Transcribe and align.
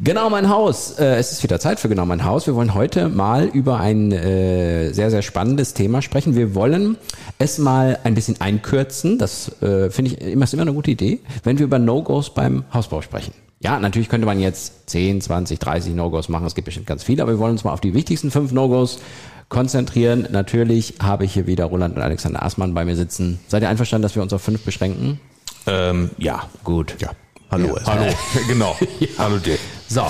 Genau 0.00 0.30
mein 0.30 0.48
Haus. 0.48 0.98
Äh, 0.98 1.16
es 1.16 1.32
ist 1.32 1.42
wieder 1.42 1.60
Zeit 1.60 1.80
für 1.80 1.88
Genau 1.88 2.06
mein 2.06 2.24
Haus. 2.24 2.46
Wir 2.46 2.54
wollen 2.54 2.74
heute 2.74 3.08
mal 3.08 3.46
über 3.46 3.78
ein 3.78 4.12
äh, 4.12 4.92
sehr, 4.92 5.10
sehr 5.10 5.22
spannendes 5.22 5.74
Thema 5.74 6.02
sprechen. 6.02 6.34
Wir 6.36 6.54
wollen 6.54 6.96
es 7.38 7.58
mal 7.58 7.98
ein 8.04 8.14
bisschen 8.14 8.40
einkürzen. 8.40 9.18
Das 9.18 9.60
äh, 9.62 9.90
finde 9.90 10.12
ich 10.12 10.20
immer, 10.20 10.44
ist 10.44 10.54
immer 10.54 10.62
eine 10.62 10.72
gute 10.72 10.90
Idee, 10.90 11.20
wenn 11.44 11.58
wir 11.58 11.64
über 11.64 11.78
No-Gos 11.78 12.34
beim 12.34 12.64
Hausbau 12.72 13.02
sprechen. 13.02 13.32
Ja, 13.60 13.78
natürlich 13.78 14.08
könnte 14.08 14.26
man 14.26 14.40
jetzt 14.40 14.90
10, 14.90 15.20
20, 15.20 15.58
30 15.58 15.94
No-Gos 15.94 16.28
machen. 16.28 16.46
Es 16.46 16.54
gibt 16.54 16.66
bestimmt 16.66 16.86
ganz 16.86 17.04
viele, 17.04 17.22
aber 17.22 17.32
wir 17.32 17.38
wollen 17.38 17.52
uns 17.52 17.62
mal 17.64 17.72
auf 17.72 17.80
die 17.80 17.94
wichtigsten 17.94 18.30
fünf 18.30 18.50
No-Gos 18.52 18.98
konzentrieren. 19.48 20.26
Natürlich 20.32 20.94
habe 21.00 21.24
ich 21.24 21.34
hier 21.34 21.46
wieder 21.46 21.66
Roland 21.66 21.96
und 21.96 22.02
Alexander 22.02 22.42
Aßmann 22.42 22.74
bei 22.74 22.84
mir 22.84 22.96
sitzen. 22.96 23.38
Seid 23.46 23.62
ihr 23.62 23.68
einverstanden, 23.68 24.02
dass 24.02 24.16
wir 24.16 24.22
uns 24.22 24.32
auf 24.32 24.42
fünf 24.42 24.64
beschränken? 24.64 25.20
Ähm, 25.66 26.10
ja, 26.18 26.48
Gut. 26.64 26.96
ja. 26.98 27.10
Hallo. 27.52 27.76
Ja, 27.76 27.86
Hallo. 27.86 28.12
genau. 28.48 28.76
Hallo 29.18 29.36
dir. 29.36 29.58
So, 29.86 30.06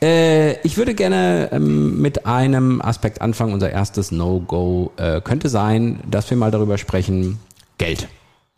äh, 0.00 0.58
ich 0.62 0.78
würde 0.78 0.94
gerne 0.94 1.50
ähm, 1.52 2.00
mit 2.00 2.24
einem 2.24 2.80
Aspekt 2.80 3.20
anfangen. 3.20 3.52
Unser 3.52 3.70
erstes 3.70 4.10
No-Go 4.10 4.92
äh, 4.96 5.20
könnte 5.20 5.50
sein, 5.50 6.00
dass 6.10 6.30
wir 6.30 6.38
mal 6.38 6.50
darüber 6.50 6.78
sprechen, 6.78 7.38
Geld. 7.76 8.08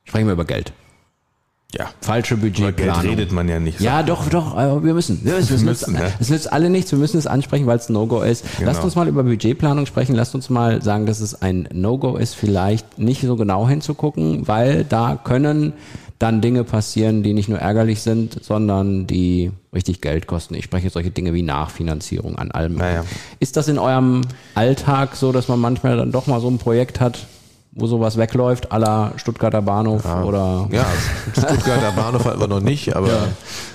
Sprechen 0.04 0.26
wir 0.26 0.34
über 0.34 0.44
Geld. 0.44 0.72
Ja. 1.72 1.90
Falsche 2.00 2.34
Über 2.34 2.48
Geld 2.50 2.76
Budgetplanung. 2.76 3.10
redet 3.10 3.32
man 3.32 3.48
ja 3.48 3.58
nicht. 3.60 3.80
Ja, 3.80 4.02
doch, 4.02 4.28
doch, 4.28 4.56
äh, 4.56 4.82
wir 4.84 4.94
müssen. 4.94 5.24
Wir 5.24 5.34
müssen. 5.34 5.54
Es, 5.54 5.62
nützt, 5.62 5.88
ne? 5.88 6.12
es 6.18 6.28
nützt 6.30 6.52
alle 6.52 6.70
nichts, 6.70 6.90
wir 6.92 6.98
müssen 6.98 7.16
es 7.16 7.26
ansprechen, 7.26 7.66
weil 7.66 7.78
es 7.78 7.88
No-Go 7.88 8.22
ist. 8.22 8.44
Genau. 8.58 8.70
Lasst 8.70 8.84
uns 8.84 8.94
mal 8.96 9.08
über 9.08 9.22
Budgetplanung 9.24 9.86
sprechen. 9.86 10.14
Lasst 10.14 10.34
uns 10.34 10.50
mal 10.50 10.82
sagen, 10.82 11.06
dass 11.06 11.20
es 11.20 11.42
ein 11.42 11.68
No-Go 11.72 12.16
ist, 12.16 12.34
vielleicht 12.34 12.98
nicht 12.98 13.22
so 13.22 13.36
genau 13.36 13.68
hinzugucken, 13.68 14.46
weil 14.46 14.84
da 14.84 15.18
können 15.22 15.72
dann 16.20 16.42
Dinge 16.42 16.64
passieren, 16.64 17.22
die 17.22 17.32
nicht 17.32 17.48
nur 17.48 17.58
ärgerlich 17.58 18.02
sind, 18.02 18.44
sondern 18.44 19.06
die 19.06 19.52
richtig 19.72 20.02
Geld 20.02 20.26
kosten. 20.26 20.54
Ich 20.54 20.64
spreche 20.64 20.90
solche 20.90 21.10
Dinge 21.10 21.32
wie 21.32 21.42
Nachfinanzierung 21.42 22.36
an 22.36 22.50
allem. 22.50 22.74
Naja. 22.74 23.04
Ist 23.40 23.56
das 23.56 23.68
in 23.68 23.78
eurem 23.78 24.20
Alltag 24.54 25.16
so, 25.16 25.32
dass 25.32 25.48
man 25.48 25.58
manchmal 25.58 25.96
dann 25.96 26.12
doch 26.12 26.26
mal 26.26 26.40
so 26.40 26.48
ein 26.48 26.58
Projekt 26.58 27.00
hat, 27.00 27.26
wo 27.72 27.86
sowas 27.86 28.18
wegläuft, 28.18 28.68
la 28.70 29.12
Stuttgarter 29.16 29.62
Bahnhof 29.62 30.04
oder 30.04 30.68
Ja, 30.70 30.84
Stuttgarter 31.32 31.92
Bahnhof 31.92 32.26
hatten 32.26 32.40
wir 32.40 32.48
noch 32.48 32.60
nicht, 32.60 32.94
aber 32.96 33.28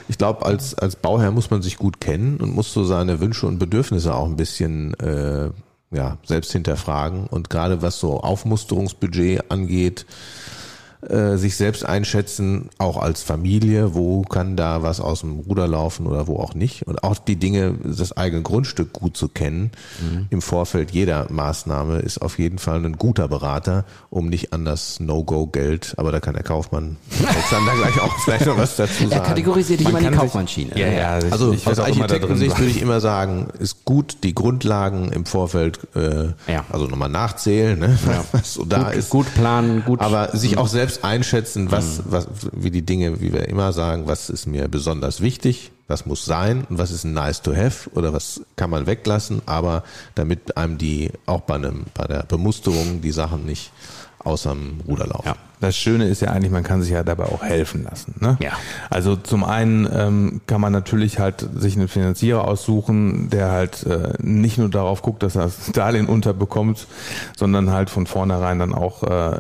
ich 0.08 0.20
glaube, 0.20 0.46
als, 0.46 0.76
als 0.76 0.98
Bauherr 0.98 1.32
muss 1.32 1.50
man 1.50 1.64
sich 1.64 1.78
gut 1.78 2.00
kennen 2.00 2.38
und 2.38 2.54
muss 2.54 2.72
so 2.72 2.84
seine 2.84 3.20
Wünsche 3.22 3.48
und 3.48 3.58
Bedürfnisse 3.58 4.14
auch 4.14 4.26
ein 4.26 4.36
bisschen 4.36 4.94
äh, 5.00 5.50
ja, 5.92 6.18
selbst 6.24 6.52
hinterfragen. 6.52 7.26
Und 7.26 7.50
gerade 7.50 7.82
was 7.82 8.00
so 8.00 8.20
Aufmusterungsbudget 8.20 9.50
angeht, 9.50 10.06
äh, 11.08 11.38
sich 11.38 11.56
selbst 11.56 11.86
einschätzen, 11.86 12.70
auch 12.78 12.98
als 12.98 13.22
Familie, 13.24 13.94
wo 13.94 14.22
kann 14.24 14.56
da 14.56 14.82
was 14.84 15.00
aus 15.00 15.22
dem 15.22 15.40
Ruder 15.40 15.68
laufen 15.68 16.08
oder 16.08 16.28
wo 16.28 16.38
auch 16.38 16.54
nicht. 16.54 16.88
Und 16.88 17.04
auch 17.04 17.18
die 17.18 17.36
Dinge, 17.36 17.76
das 17.84 18.16
eigene 18.16 18.42
Grundstück 18.42 18.94
gut 18.94 19.16
zu 19.18 19.28
kennen 19.30 19.72
im 20.30 20.42
Vorfeld 20.42 20.92
jeder 20.92 21.28
Maßnahme 21.32 22.00
ist 22.00 22.20
auf 22.22 22.40
jeden 22.40 22.58
Fall 22.60 22.84
ein 22.86 22.98
guter 22.98 23.28
Berater, 23.28 23.86
um 24.10 24.30
nicht 24.30 24.54
an 24.54 24.66
das 24.66 25.00
No-Go-Geld, 25.00 25.94
aber 25.98 26.12
da 26.12 26.20
kann 26.20 26.34
der 26.36 26.44
Kaufmann 26.44 26.98
Alexander 27.26 27.74
gleich 27.78 28.00
auch 28.02 28.14
vielleicht 28.24 28.46
noch 28.46 28.58
was 28.58 28.76
dazu 28.76 29.04
er 29.06 29.10
sagen. 29.10 29.24
kategorisiert 29.26 29.80
dich 29.80 29.90
immer 29.90 30.00
in 30.00 30.12
die 30.12 30.18
Kaufmannschiene. 30.18 30.78
Ja, 30.80 30.88
ja. 30.88 31.10
Also 31.32 31.54
ich 31.54 31.68
aus 31.68 31.80
Architektensicht 31.80 32.58
würde 32.58 32.72
ich 32.72 32.82
immer 32.82 33.02
sagen, 33.02 33.48
ist 33.60 33.86
gut, 33.86 34.18
die 34.24 34.34
Grundlagen 34.36 35.12
im 35.12 35.26
Vorfeld, 35.26 35.80
äh, 35.96 36.28
Ja. 36.52 36.64
also 36.72 36.88
nochmal 36.88 37.10
nachzählen, 37.10 37.78
ne, 37.80 37.98
was 38.32 38.54
so 38.54 38.64
da 38.66 38.84
gut, 38.84 38.94
ist. 38.96 39.10
gut 39.10 39.34
planen, 39.36 39.84
gut. 39.86 40.02
Aber 40.02 40.36
sich 40.36 40.58
auch 40.58 40.68
selbst 40.68 40.85
einschätzen, 41.04 41.72
was, 41.72 42.02
was, 42.06 42.28
wie 42.52 42.72
die 42.72 42.86
Dinge, 42.86 43.22
wie 43.22 43.34
wir 43.34 43.48
immer 43.48 43.74
sagen, 43.74 44.08
was 44.08 44.30
ist 44.30 44.46
mir 44.46 44.68
besonders 44.68 45.22
wichtig, 45.22 45.72
was 45.88 46.06
muss 46.06 46.26
sein 46.26 46.66
und 46.70 46.78
was 46.78 46.92
ist 46.92 47.06
nice 47.06 47.42
to 47.42 47.56
have 47.56 47.90
oder 47.92 48.14
was 48.14 48.42
kann 48.56 48.70
man 48.70 48.88
weglassen, 48.88 49.42
aber 49.46 49.84
damit 50.16 50.58
einem 50.58 50.78
die, 50.78 51.12
auch 51.26 51.42
bei 51.42 51.56
einem, 51.56 51.86
bei 51.94 52.06
der 52.06 52.24
Bemusterung 52.24 53.02
die 53.02 53.12
Sachen 53.12 53.46
nicht 53.46 53.72
außerm 54.20 54.82
Ruder 54.88 55.08
laufen. 55.08 55.28
Ja. 55.28 55.36
Das 55.66 55.76
Schöne 55.76 56.08
ist 56.08 56.22
ja 56.22 56.30
eigentlich, 56.30 56.52
man 56.52 56.62
kann 56.62 56.84
sich 56.84 56.92
ja 56.92 57.02
dabei 57.02 57.26
auch 57.26 57.42
helfen 57.42 57.84
lassen. 57.84 58.14
Ne? 58.20 58.38
Ja. 58.40 58.52
Also 58.92 59.16
zum 59.16 59.44
einen 59.44 59.90
ähm, 59.92 60.42
kann 60.46 60.62
man 60.62 60.72
natürlich 60.72 61.18
halt 61.18 61.50
sich 61.56 61.76
einen 61.76 61.88
Finanzierer 61.88 62.48
aussuchen, 62.48 63.32
der 63.32 63.50
halt 63.50 63.84
äh, 63.88 64.14
nicht 64.20 64.60
nur 64.60 64.70
darauf 64.70 65.02
guckt, 65.02 65.24
dass 65.24 65.36
er 65.36 65.46
das 65.46 65.72
Darlehen 65.74 66.06
unterbekommt, 66.06 66.86
sondern 67.36 67.72
halt 67.72 67.90
von 67.90 68.06
vornherein 68.06 68.60
dann 68.60 68.76
auch 68.76 69.02
äh, 69.02 69.40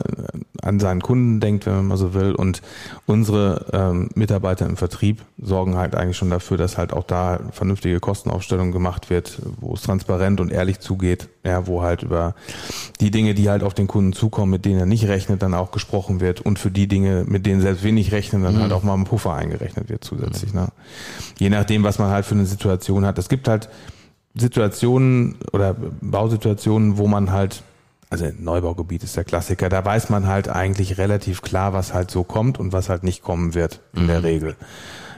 an 0.63 0.79
seinen 0.79 1.01
Kunden 1.01 1.39
denkt, 1.39 1.67
wenn 1.67 1.75
man 1.75 1.85
mal 1.85 1.97
so 1.97 2.15
will. 2.15 2.33
Und 2.33 2.63
unsere 3.05 3.67
ähm, 3.71 4.09
Mitarbeiter 4.15 4.65
im 4.65 4.77
Vertrieb 4.77 5.21
sorgen 5.39 5.75
halt 5.75 5.93
eigentlich 5.93 6.17
schon 6.17 6.31
dafür, 6.31 6.57
dass 6.57 6.77
halt 6.77 6.91
auch 6.91 7.03
da 7.03 7.39
vernünftige 7.51 7.99
Kostenaufstellung 7.99 8.71
gemacht 8.71 9.11
wird, 9.11 9.39
wo 9.59 9.75
es 9.75 9.83
transparent 9.83 10.41
und 10.41 10.51
ehrlich 10.51 10.79
zugeht, 10.79 11.29
ja, 11.43 11.67
wo 11.67 11.83
halt 11.83 12.01
über 12.01 12.33
die 12.99 13.11
Dinge, 13.11 13.35
die 13.35 13.47
halt 13.47 13.61
auf 13.61 13.75
den 13.75 13.85
Kunden 13.87 14.13
zukommen, 14.13 14.51
mit 14.51 14.65
denen 14.65 14.79
er 14.79 14.85
nicht 14.87 15.07
rechnet, 15.07 15.43
dann 15.43 15.53
auch 15.53 15.71
gesprochen 15.71 16.14
wird 16.19 16.41
und 16.41 16.59
für 16.59 16.71
die 16.71 16.87
Dinge, 16.87 17.23
mit 17.27 17.45
denen 17.45 17.61
selbst 17.61 17.83
nicht 17.83 18.11
rechnen, 18.11 18.43
dann 18.43 18.59
halt 18.59 18.71
auch 18.71 18.83
mal 18.83 18.93
ein 18.93 19.05
Puffer 19.05 19.33
eingerechnet 19.33 19.89
wird 19.89 20.03
zusätzlich. 20.03 20.53
Ne? 20.53 20.69
Je 21.39 21.49
nachdem, 21.49 21.83
was 21.83 21.99
man 21.99 22.09
halt 22.09 22.25
für 22.25 22.35
eine 22.35 22.45
Situation 22.45 23.05
hat. 23.05 23.17
Es 23.17 23.29
gibt 23.29 23.47
halt 23.47 23.69
Situationen 24.35 25.35
oder 25.53 25.75
Bausituationen, 26.01 26.97
wo 26.97 27.07
man 27.07 27.31
halt 27.31 27.63
also 28.09 28.25
Neubaugebiet 28.37 29.03
ist 29.03 29.17
der 29.17 29.23
Klassiker, 29.23 29.67
da 29.67 29.83
weiß 29.83 30.09
man 30.09 30.27
halt 30.27 30.47
eigentlich 30.47 30.97
relativ 30.97 31.41
klar, 31.41 31.73
was 31.73 31.93
halt 31.93 32.11
so 32.11 32.23
kommt 32.23 32.59
und 32.59 32.71
was 32.71 32.87
halt 32.87 33.03
nicht 33.03 33.23
kommen 33.23 33.53
wird 33.55 33.81
in 33.95 34.07
der 34.07 34.23
Regel. 34.23 34.55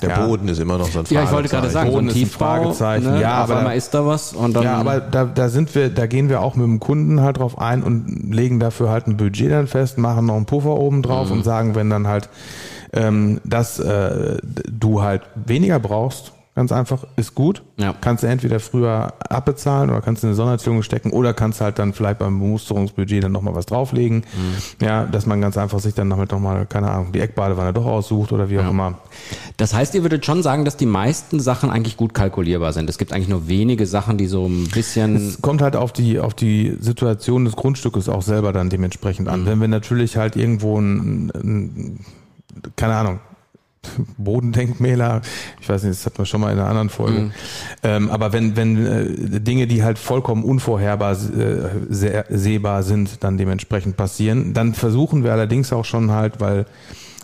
Der 0.02 0.10
Ja. 0.10 0.26
Boden 0.28 0.48
ist 0.48 0.60
immer 0.60 0.78
noch 0.78 0.88
so 0.88 1.00
ein 1.00 1.06
ja, 1.10 1.24
ich 1.24 1.32
wollte 1.32 1.50
gerade 1.50 1.70
sagen, 1.70 1.88
so 1.90 1.94
Boden 1.96 2.06
ein 2.08 2.10
ist 2.10 2.16
ein 2.16 2.20
Tiefbau, 2.20 2.46
Fragezeichen. 2.46 3.12
Ne? 3.14 3.22
Ja, 3.22 3.38
auf 3.44 3.50
aber 3.50 3.58
einmal 3.60 3.74
da- 3.74 3.78
ist 3.78 3.94
da 3.94 4.06
was 4.06 4.34
und 4.34 4.54
dann 4.56 4.64
Ja, 4.64 4.76
aber 4.78 5.00
da, 5.00 5.26
da 5.26 5.50
sind 5.50 5.74
wir, 5.76 5.90
da 5.90 6.06
gehen 6.06 6.30
wir 6.30 6.42
auch 6.42 6.56
mit 6.56 6.66
dem 6.66 6.80
Kunden 6.80 7.22
halt 7.22 7.38
drauf 7.40 7.58
ein 7.58 7.82
und 7.84 8.32
legen 8.34 8.60
dafür 8.60 8.90
halt 8.90 9.08
ein 9.08 9.18
Budget 9.18 9.52
dann 9.52 9.68
fest, 9.68 9.98
machen 9.98 10.26
noch 10.28 10.36
einen 10.36 10.46
Puffer 10.46 10.78
oben 10.78 11.02
drauf 11.02 11.28
Mhm. 11.30 11.38
und 11.38 11.44
sagen, 11.44 11.76
wenn 11.76 11.90
dann 11.90 12.08
halt 12.08 12.30
ähm, 12.94 13.42
dass 13.44 13.80
äh, 13.80 14.38
du 14.72 15.02
halt 15.02 15.24
weniger 15.36 15.78
brauchst, 15.80 16.32
ganz 16.58 16.72
einfach, 16.72 17.06
ist 17.18 17.36
gut. 17.36 17.62
Ja. 17.78 17.94
Kannst 18.02 18.24
du 18.24 18.28
entweder 18.28 18.60
früher 18.60 19.14
abbezahlen 19.30 19.92
oder 19.92 20.02
kannst 20.02 20.24
du 20.24 20.28
in 20.28 20.30
eine 20.30 20.36
Sondererziehung 20.36 20.82
stecken 20.82 21.12
oder 21.12 21.36
kannst 21.36 21.62
halt 21.62 21.78
dann 21.78 21.94
vielleicht 21.94 22.18
beim 22.18 22.40
Bemusterungsbudget 22.40 23.24
dann 23.24 23.32
nochmal 23.32 23.54
was 23.54 23.68
drauflegen. 23.68 24.18
Mhm. 24.18 24.84
Ja, 24.84 25.06
dass 25.06 25.28
man 25.28 25.40
ganz 25.40 25.56
einfach 25.56 25.80
sich 25.80 25.94
dann 25.94 26.10
damit 26.10 26.32
nochmal, 26.32 26.66
keine 26.66 26.90
Ahnung, 26.90 27.12
die 27.12 27.20
Eckbadewanne 27.20 27.74
doch 27.74 27.86
aussucht 27.86 28.32
oder 28.32 28.50
wie 28.50 28.58
auch 28.58 28.72
immer. 28.72 28.96
Das 29.58 29.76
heißt, 29.76 29.94
ihr 29.94 30.02
würdet 30.02 30.26
schon 30.26 30.42
sagen, 30.42 30.66
dass 30.66 30.78
die 30.78 30.88
meisten 30.88 31.40
Sachen 31.40 31.70
eigentlich 31.70 31.96
gut 31.96 32.16
kalkulierbar 32.16 32.74
sind. 32.74 32.90
Es 32.90 32.98
gibt 32.98 33.14
eigentlich 33.14 33.30
nur 33.30 33.48
wenige 33.48 33.86
Sachen, 33.86 34.18
die 34.18 34.26
so 34.26 34.48
ein 34.48 34.68
bisschen. 34.70 35.16
Es 35.16 35.44
kommt 35.44 35.62
halt 35.62 35.76
auf 35.76 35.94
die, 35.94 36.20
auf 36.20 36.34
die 36.34 36.76
Situation 36.80 37.46
des 37.46 37.56
Grundstückes 37.56 38.10
auch 38.10 38.24
selber 38.24 38.52
dann 38.52 38.72
dementsprechend 38.72 39.30
an. 39.30 39.46
Wenn 39.46 39.62
wir 39.62 39.68
natürlich 39.68 40.18
halt 40.18 40.36
irgendwo 40.36 40.80
ein, 40.80 41.32
ein 41.36 42.00
keine 42.76 42.96
Ahnung, 42.96 43.20
Bodendenkmäler, 44.18 45.22
ich 45.62 45.70
weiß 45.70 45.84
nicht, 45.84 45.98
das 45.98 46.06
hatten 46.06 46.18
wir 46.18 46.26
schon 46.26 46.42
mal 46.42 46.52
in 46.52 46.60
einer 46.60 46.68
anderen 46.68 46.90
Folge. 46.90 47.32
Ähm, 47.84 48.10
aber 48.10 48.34
wenn, 48.34 48.56
wenn 48.56 48.86
äh, 48.86 49.40
Dinge, 49.40 49.68
die 49.68 49.84
halt 49.84 50.00
vollkommen 50.00 50.44
unvorherbar 50.44 51.14
äh, 51.14 51.70
sehr, 51.90 52.26
sehbar 52.30 52.84
sind, 52.84 53.24
dann 53.24 53.38
dementsprechend 53.38 53.98
passieren, 53.98 54.54
dann 54.54 54.74
versuchen 54.74 55.24
wir 55.24 55.32
allerdings 55.32 55.74
auch 55.74 55.86
schon 55.86 56.12
halt, 56.12 56.40
weil 56.40 56.66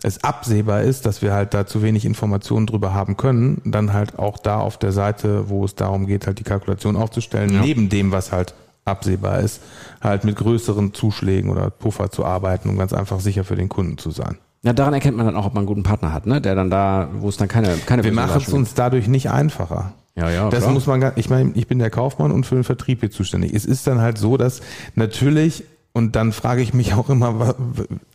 es 0.04 0.24
absehbar 0.24 0.81
ist, 0.81 1.06
dass 1.06 1.21
wir 1.21 1.33
halt 1.33 1.54
da 1.54 1.65
zu 1.65 1.81
wenig 1.81 2.06
Informationen 2.06 2.68
drüber 2.68 2.94
haben 2.94 3.16
können, 3.18 3.62
dann 3.63 3.94
halt 3.94 4.19
auch 4.19 4.38
da 4.38 4.59
auf 4.59 4.77
der 4.77 4.92
Seite, 4.92 5.50
wo 5.50 5.63
es 5.63 5.75
darum 5.75 6.06
geht, 6.06 6.27
halt 6.27 6.39
die 6.39 6.44
Kalkulation 6.44 6.98
aufzustellen, 6.98 7.62
neben 7.62 7.89
dem, 7.89 8.12
was 8.12 8.31
halt 8.31 8.54
absehbar 8.86 9.39
ist, 9.39 9.62
halt 10.01 10.25
mit 10.25 10.36
größeren 10.36 10.94
Zuschlägen 10.94 11.50
oder 11.50 11.69
Puffer 11.69 12.12
zu 12.12 12.25
arbeiten, 12.25 12.69
um 12.69 12.77
ganz 12.77 12.94
einfach 12.94 13.21
sicher 13.21 13.45
für 13.45 13.56
den 13.56 13.69
Kunden 13.69 13.98
zu 13.98 14.12
sein. 14.12 14.38
Ja, 14.63 14.74
daran 14.74 14.94
erkennt 14.94 15.18
man 15.18 15.25
dann 15.25 15.36
auch, 15.36 15.45
ob 15.45 15.54
man 15.54 15.62
einen 15.62 15.68
guten 15.68 15.83
Partner 15.83 16.13
hat, 16.13 16.25
ne? 16.25 16.39
Der 16.42 16.56
dann 16.56 16.69
da, 16.69 17.10
wo 17.19 17.27
es 17.30 17.38
dann 17.38 17.48
keine, 17.50 17.75
keine 17.86 18.04
Wir 18.04 18.13
machen 18.13 18.42
es 18.45 18.51
uns 18.54 18.74
dadurch 18.74 19.07
nicht 19.07 19.30
einfacher. 19.30 19.94
Ja, 20.15 20.30
ja, 20.30 20.50
Das 20.50 20.62
klar. 20.62 20.71
muss 20.74 20.86
man, 20.88 21.01
gar- 21.01 21.18
ich 21.18 21.30
meine, 21.30 21.51
ich 21.56 21.68
bin 21.68 21.80
der 21.80 21.89
Kaufmann 21.89 22.31
und 22.31 22.45
für 22.45 22.56
den 22.56 22.63
Vertrieb 22.63 23.00
hier 23.01 23.12
zuständig. 23.12 23.54
Es 23.54 23.65
ist 23.65 23.88
dann 23.88 24.00
halt 24.00 24.18
so, 24.18 24.38
dass 24.38 24.62
natürlich 24.95 25.63
Und 25.95 26.15
dann 26.15 26.31
frage 26.31 26.63
ich 26.63 26.74
mich 26.74 26.94
auch 26.95 27.07
immer, 27.10 27.54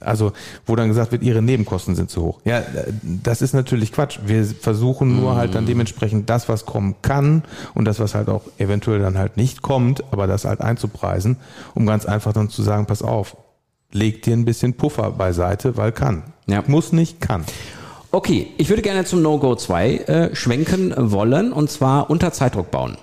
also 0.01 0.33
wo 0.67 0.75
dann 0.75 0.89
gesagt 0.89 1.13
wird, 1.13 1.23
ihre 1.23 1.43
Nebenkosten 1.43 1.95
sind 1.95 2.11
zu 2.11 2.23
hoch. 2.25 2.41
Ja, 2.45 2.63
das 3.03 3.41
ist 3.41 3.53
natürlich 3.55 3.93
Quatsch. 3.93 4.19
Wir 4.27 4.45
versuchen 4.47 5.21
nur 5.21 5.37
halt 5.37 5.55
dann 5.55 5.65
dementsprechend 5.65 6.29
das, 6.29 6.49
was 6.49 6.67
kommen 6.67 6.97
kann 7.03 7.45
und 7.75 7.85
das, 7.85 8.01
was 8.01 8.17
halt 8.17 8.29
auch 8.31 8.43
eventuell 8.59 8.99
dann 8.99 9.17
halt 9.17 9.37
nicht 9.37 9.63
kommt, 9.63 10.03
aber 10.13 10.27
das 10.27 10.45
halt 10.45 10.61
einzupreisen, 10.61 11.37
um 11.77 11.87
ganz 11.87 12.05
einfach 12.05 12.33
dann 12.33 12.49
zu 12.49 12.63
sagen, 12.65 12.87
pass 12.87 13.01
auf, 13.03 13.37
leg 13.93 14.23
dir 14.23 14.35
ein 14.35 14.45
bisschen 14.45 14.75
Puffer 14.75 15.11
beiseite, 15.11 15.77
weil 15.77 15.93
kann. 15.93 16.25
Ja. 16.47 16.63
Muss 16.67 16.93
nicht, 16.93 17.21
kann. 17.21 17.45
Okay, 18.11 18.49
ich 18.57 18.71
würde 18.71 18.83
gerne 18.83 19.05
zum 19.05 19.21
No-Go 19.21 19.55
2 19.55 19.97
äh, 19.97 20.35
schwenken 20.35 20.95
wollen 20.97 21.53
und 21.53 21.71
zwar 21.71 22.09
unter 22.09 22.33
Zeitdruck 22.33 22.71
bauen. 22.71 22.97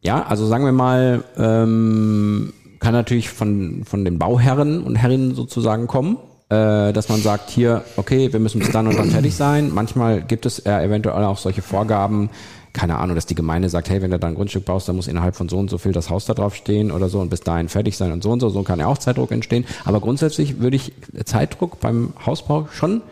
Ja, 0.00 0.22
also 0.22 0.46
sagen 0.46 0.64
wir 0.64 0.72
mal, 0.72 1.24
ähm, 1.36 2.52
kann 2.78 2.92
natürlich 2.92 3.30
von, 3.30 3.82
von 3.84 4.04
den 4.04 4.18
Bauherren 4.18 4.82
und 4.82 4.96
Herrinnen 4.96 5.34
sozusagen 5.34 5.86
kommen, 5.86 6.16
äh, 6.48 6.92
dass 6.92 7.08
man 7.08 7.20
sagt, 7.20 7.50
hier, 7.50 7.84
okay, 7.96 8.32
wir 8.32 8.40
müssen 8.40 8.58
bis 8.58 8.70
dann 8.70 8.86
und 8.86 8.98
dann 8.98 9.10
fertig 9.10 9.34
sein. 9.34 9.70
Manchmal 9.72 10.22
gibt 10.22 10.46
es 10.46 10.58
äh, 10.60 10.72
eventuell 10.72 11.24
auch 11.24 11.38
solche 11.38 11.62
Vorgaben, 11.62 12.30
keine 12.72 12.98
Ahnung, 12.98 13.14
dass 13.14 13.26
die 13.26 13.34
Gemeinde 13.34 13.68
sagt, 13.68 13.90
hey, 13.90 14.00
wenn 14.02 14.10
du 14.10 14.18
da 14.18 14.26
ein 14.26 14.34
Grundstück 14.34 14.64
baust, 14.64 14.88
dann 14.88 14.96
muss 14.96 15.08
innerhalb 15.08 15.36
von 15.36 15.48
so 15.48 15.58
und 15.58 15.68
so 15.68 15.78
viel 15.78 15.92
das 15.92 16.10
Haus 16.10 16.24
da 16.24 16.34
drauf 16.34 16.54
stehen 16.54 16.90
oder 16.90 17.08
so 17.08 17.20
und 17.20 17.28
bis 17.28 17.40
dahin 17.40 17.68
fertig 17.68 17.96
sein 17.96 18.12
und 18.12 18.22
so 18.22 18.30
und 18.30 18.40
so. 18.40 18.48
So 18.48 18.62
kann 18.62 18.78
ja 18.78 18.86
auch 18.86 18.98
Zeitdruck 18.98 19.30
entstehen. 19.30 19.64
Aber 19.84 20.00
grundsätzlich 20.00 20.60
würde 20.60 20.76
ich 20.76 20.92
Zeitdruck 21.24 21.80
beim 21.80 22.14
Hausbau 22.24 22.68
schon 22.72 23.02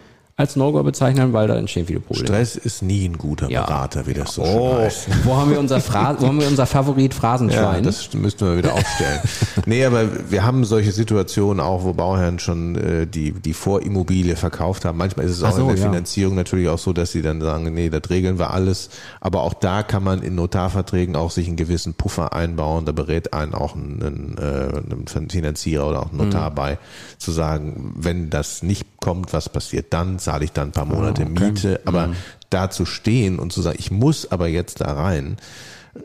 als 0.41 0.57
No-Go 0.57 0.83
bezeichnen, 0.83 1.33
weil 1.33 1.47
da 1.47 1.57
entstehen 1.57 1.87
viele 1.87 2.01
Probleme. 2.01 2.27
Stress 2.27 2.57
ist 2.57 2.83
nie 2.83 3.05
ein 3.09 3.19
guter 3.19 3.49
Ja. 3.51 3.65
Berater, 3.65 4.07
wie 4.07 4.15
das 4.15 4.35
so 4.35 4.43
Oh, 4.43 4.71
schön 4.75 4.79
heißt. 4.85 5.09
wo 5.25 5.37
haben 5.37 5.51
wir 5.51 5.61
unser, 5.61 5.81
Phra 5.81 6.17
wo 6.19 6.27
haben 6.27 6.41
wir 6.41 6.49
unser 6.49 6.67
Favorit 6.67 7.13
Ja, 7.15 7.21
Phrasenschwein? 7.21 7.83
das 7.85 8.13
müssten 8.15 8.47
wir 8.47 8.57
wieder 8.57 8.75
aufstellen. 8.75 9.21
nee, 9.67 9.85
aber 9.85 10.31
wir 10.31 10.45
haben 10.45 10.65
solche 10.65 10.93
Situationen 10.93 11.61
auch, 11.61 11.85
wo 11.85 11.93
Bauherren 11.93 12.39
schon 12.39 12.75
äh, 12.77 13.07
die, 13.07 13.33
die 13.33 13.53
Vorimmobilie 13.55 14.35
verkauft 14.37 14.85
haben. 14.85 14.99
Manchmal 14.99 15.27
ist 15.27 15.33
es 15.33 15.43
auch 15.43 15.53
so, 15.53 15.63
in 15.63 15.69
der 15.69 15.77
ja. 15.77 15.83
Finanzierung 15.85 16.35
natürlich 16.35 16.69
auch 16.69 16.79
so, 16.79 16.93
dass 16.93 17.13
sie 17.13 17.23
dann 17.23 17.41
sagen, 17.41 17.73
nee, 17.75 17.91
das 17.91 18.03
regeln 18.11 18.39
wir 18.39 18.51
alles. 18.51 18.91
Aber 19.21 19.43
auch 19.43 19.55
da 19.55 19.83
kann 19.83 20.03
man 20.03 20.23
in 20.23 20.35
Notarverträgen 20.35 21.17
auch 21.17 21.31
sich 21.31 21.47
einen 21.47 21.57
gewissen 21.57 21.95
Puffer 21.95 22.33
einbauen. 22.33 22.85
Da 22.87 22.93
berät 22.93 23.33
einen 23.35 23.55
auch 23.55 23.75
ein, 23.75 24.37
äh, 24.39 25.29
Finanzierer 25.29 25.89
oder 25.89 26.01
auch 26.03 26.13
ein 26.13 26.17
Notar 26.17 26.51
Mhm. 26.51 26.55
bei, 26.55 26.79
zu 27.19 27.31
sagen, 27.33 27.93
wenn 27.97 28.31
das 28.31 28.63
nicht 28.63 28.87
kommt, 29.01 29.33
was 29.33 29.49
passiert 29.49 29.93
dann? 29.93 30.19
Zahle 30.31 30.45
ich 30.45 30.53
dann 30.53 30.69
ein 30.69 30.73
paar 30.73 30.85
Monate 30.85 31.23
Ah, 31.23 31.29
okay. 31.31 31.45
Miete. 31.51 31.81
Aber 31.87 32.07
Mhm. 32.09 32.17
da 32.51 32.71
zu 32.71 32.85
stehen 32.87 33.39
und 33.41 33.53
zu 33.53 33.63
sagen, 33.63 33.77
ich 33.81 33.91
muss 33.91 34.31
aber 34.31 34.47
jetzt 34.47 34.81
da 34.81 34.93
rein, 34.93 35.37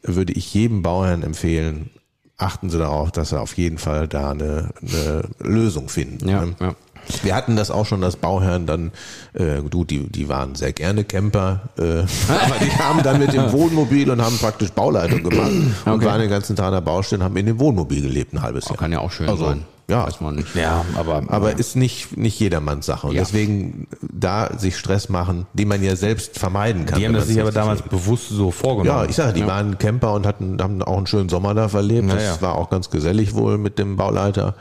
würde 0.02 0.34
ich 0.34 0.52
jedem 0.54 0.82
Bauherrn 0.82 1.22
empfehlen, 1.22 1.92
achten 2.38 2.70
Sie 2.72 2.80
darauf, 2.80 3.12
dass 3.12 3.30
Sie 3.30 3.40
auf 3.40 3.56
jeden 3.56 3.78
Fall 3.78 4.08
da 4.08 4.32
eine, 4.32 4.70
eine 4.82 5.26
Lösung 5.40 5.90
finden. 5.90 6.28
Ja, 6.28 6.46
ne? 6.46 6.56
ja. 6.60 6.76
Wir 7.22 7.36
hatten 7.36 7.56
das 7.56 7.70
auch 7.70 7.86
schon, 7.86 8.02
dass 8.02 8.16
Bauherren 8.16 8.66
dann, 8.66 8.92
äh, 9.34 9.62
du, 9.70 9.86
die, 9.86 10.10
die 10.10 10.28
waren 10.28 10.56
sehr 10.56 10.74
gerne 10.74 11.04
Camper, 11.04 11.70
äh, 11.78 11.82
aber 12.28 12.56
die 12.64 12.70
kamen 12.70 13.04
dann 13.04 13.20
mit 13.20 13.32
dem 13.32 13.52
Wohnmobil 13.52 14.10
und 14.10 14.24
haben 14.24 14.40
praktisch 14.40 14.72
Bauleitung 14.72 15.22
gemacht 15.22 15.52
und 15.86 15.92
Okay. 15.92 16.06
waren 16.06 16.20
den 16.22 16.32
ganzen 16.32 16.56
Tag 16.56 16.66
an 16.68 16.74
der 16.74 16.82
Baustelle 16.82 17.20
und 17.20 17.26
haben 17.26 17.38
in 17.38 17.46
dem 17.46 17.60
Wohnmobil 17.60 18.02
gelebt 18.02 18.34
ein 18.34 18.42
halbes 18.42 18.66
Jahr. 18.68 18.78
Kann 18.78 18.92
ja 18.92 19.00
auch 19.02 19.12
schön 19.12 19.30
Also, 19.30 19.46
sein. 19.46 19.66
Ja. 19.90 20.06
Weiß 20.06 20.20
man 20.22 20.36
nicht. 20.36 20.56
Ja, 20.56 20.84
aber, 20.96 21.24
Aber 21.28 21.58
ist 21.58 21.76
nicht, 21.76 22.18
nicht 22.18 22.40
jedermanns 22.40 22.86
Sache. 22.86 23.08
Und 23.08 23.14
Ja. 23.16 23.22
deswegen 23.22 23.88
da 24.02 24.58
sich 24.58 24.78
Stress 24.78 25.10
machen, 25.10 25.46
den 25.54 25.68
man 25.68 25.84
ja 25.84 25.96
selbst 25.96 26.40
vermeiden 26.40 26.86
kann. 26.86 27.00
die 27.00 27.06
haben 27.06 27.14
das 27.14 27.28
sich 27.28 27.40
aber 27.40 27.52
damals 27.52 27.80
regelt. 27.82 27.92
bewusst 27.92 28.30
so 28.30 28.52
vorgenommen. 28.52 29.04
Ja, 29.04 29.10
ich 29.10 29.16
sage, 29.16 29.34
die 29.34 29.46
waren 29.46 29.78
Camper 29.78 30.14
und 30.14 30.26
hatten 30.26 30.62
haben 30.62 30.82
auch 30.82 30.98
einen 30.98 31.08
schönen 31.08 31.30
Sommer 31.30 31.54
da 31.54 31.70
verlebt. 31.70 32.08
Ja, 32.10 32.16
das 32.16 32.24
ja. 32.24 32.42
war 32.42 32.56
auch 32.56 32.70
ganz 32.70 32.90
gesellig 32.90 33.36
wohl 33.36 33.58
mit 33.58 33.78
dem 33.78 33.96
Bauleiter. 33.96 34.56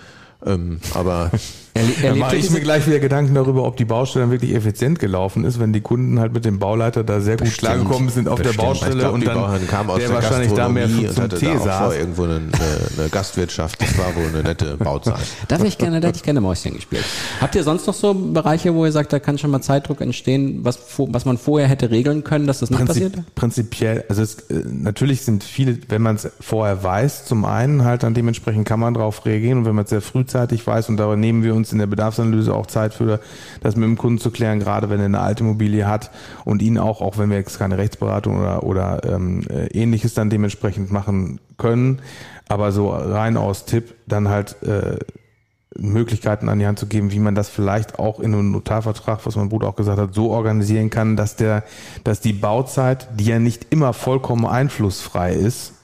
Ähm, 0.44 0.80
aber 0.94 1.30
Erle 1.74 1.88
Da 1.92 2.06
erlebt 2.06 2.20
mache 2.20 2.36
ich 2.36 2.50
mir 2.50 2.60
gleich 2.60 2.86
wieder 2.86 3.00
Gedanken 3.00 3.34
darüber, 3.34 3.64
ob 3.64 3.76
die 3.76 3.84
Baustelle 3.84 4.24
dann 4.24 4.30
wirklich 4.30 4.54
effizient 4.54 5.00
gelaufen 5.00 5.44
ist, 5.44 5.58
wenn 5.58 5.72
die 5.72 5.80
Kunden 5.80 6.20
halt 6.20 6.32
mit 6.32 6.44
dem 6.44 6.60
Bauleiter 6.60 7.02
da 7.02 7.20
sehr 7.20 7.36
gut 7.36 7.52
klargekommen 7.52 8.10
sind 8.10 8.28
auf 8.28 8.38
Bestimmt. 8.38 8.58
der 8.58 8.62
Baustelle 8.62 8.98
glaub, 8.98 9.14
und 9.14 9.26
dann 9.26 9.66
kamen 9.66 9.90
aus 9.90 9.98
der 9.98 10.08
der 10.08 10.14
wahrscheinlich 10.14 10.52
da 10.52 10.68
mehr 10.68 10.88
zum 10.88 11.00
und 11.00 11.20
hatte 11.20 11.36
Tee 11.36 11.46
da 11.46 11.58
auch 11.58 11.64
saß. 11.64 11.96
irgendwo 11.96 12.24
eine, 12.24 12.36
eine, 12.36 12.50
eine 12.96 13.08
Gastwirtschaft. 13.08 13.82
Das 13.82 13.98
war 13.98 14.14
wohl 14.14 14.28
eine 14.28 14.44
nette 14.44 14.76
Bauzeit. 14.76 15.16
Da 15.48 15.58
wäre 15.58 15.66
ich 15.66 15.76
gerne, 15.76 16.00
da 16.00 16.08
hätte 16.08 16.18
ich 16.18 16.22
gerne 16.22 16.40
Mäuschen 16.40 16.74
gespielt. 16.74 17.04
Habt 17.40 17.56
ihr 17.56 17.64
sonst 17.64 17.88
noch 17.88 17.94
so 17.94 18.14
Bereiche, 18.14 18.72
wo 18.74 18.84
ihr 18.84 18.92
sagt, 18.92 19.12
da 19.12 19.18
kann 19.18 19.38
schon 19.38 19.50
mal 19.50 19.60
Zeitdruck 19.60 20.00
entstehen, 20.00 20.60
was, 20.62 20.78
was 20.96 21.24
man 21.24 21.38
vorher 21.38 21.66
hätte 21.66 21.90
regeln 21.90 22.22
können, 22.22 22.46
dass 22.46 22.60
das 22.60 22.70
nicht 22.70 22.84
Prinzip, 22.84 23.12
passiert? 23.12 23.34
prinzipiell, 23.34 24.04
also 24.08 24.22
es, 24.22 24.34
äh, 24.48 24.62
natürlich 24.70 25.22
sind 25.22 25.42
viele, 25.42 25.78
wenn 25.88 26.02
man 26.02 26.14
es 26.14 26.30
vorher 26.38 26.84
weiß, 26.84 27.24
zum 27.24 27.44
einen 27.44 27.84
halt 27.84 28.04
dann 28.04 28.14
dementsprechend 28.14 28.64
kann 28.64 28.78
man 28.78 28.94
darauf 28.94 29.26
reagieren 29.26 29.58
und 29.58 29.64
wenn 29.64 29.74
man 29.74 29.84
es 29.84 29.90
sehr 29.90 30.00
frühzeitig 30.00 30.64
weiß 30.64 30.88
und 30.88 30.98
da 30.98 31.16
nehmen 31.16 31.42
wir 31.42 31.54
uns 31.54 31.63
in 31.72 31.78
der 31.78 31.86
Bedarfsanalyse 31.86 32.54
auch 32.54 32.66
Zeit 32.66 32.94
für, 32.94 33.20
das 33.60 33.76
mit 33.76 33.84
dem 33.84 33.98
Kunden 33.98 34.18
zu 34.18 34.30
klären, 34.30 34.60
gerade 34.60 34.90
wenn 34.90 35.00
er 35.00 35.06
eine 35.06 35.20
alte 35.20 35.44
Immobilie 35.44 35.86
hat 35.86 36.10
und 36.44 36.62
ihn 36.62 36.78
auch, 36.78 37.00
auch 37.00 37.18
wenn 37.18 37.30
wir 37.30 37.36
jetzt 37.36 37.58
keine 37.58 37.78
Rechtsberatung 37.78 38.38
oder, 38.38 38.62
oder 38.62 39.00
ähm, 39.04 39.44
äh, 39.48 39.66
ähnliches 39.68 40.14
dann 40.14 40.30
dementsprechend 40.30 40.90
machen 40.90 41.40
können, 41.56 42.00
aber 42.48 42.72
so 42.72 42.90
rein 42.90 43.36
aus 43.36 43.64
Tipp 43.64 43.94
dann 44.06 44.28
halt 44.28 44.62
äh, 44.62 44.98
Möglichkeiten 45.76 46.48
an 46.48 46.58
die 46.58 46.66
Hand 46.66 46.78
zu 46.78 46.86
geben, 46.86 47.12
wie 47.12 47.18
man 47.18 47.34
das 47.34 47.48
vielleicht 47.48 47.98
auch 47.98 48.20
in 48.20 48.32
einem 48.32 48.52
Notarvertrag, 48.52 49.26
was 49.26 49.36
mein 49.36 49.48
Bruder 49.48 49.68
auch 49.68 49.76
gesagt 49.76 49.98
hat, 49.98 50.14
so 50.14 50.30
organisieren 50.30 50.90
kann, 50.90 51.16
dass 51.16 51.36
der, 51.36 51.64
dass 52.04 52.20
die 52.20 52.32
Bauzeit, 52.32 53.08
die 53.18 53.24
ja 53.24 53.38
nicht 53.38 53.66
immer 53.70 53.92
vollkommen 53.92 54.46
einflussfrei 54.46 55.34
ist, 55.34 55.74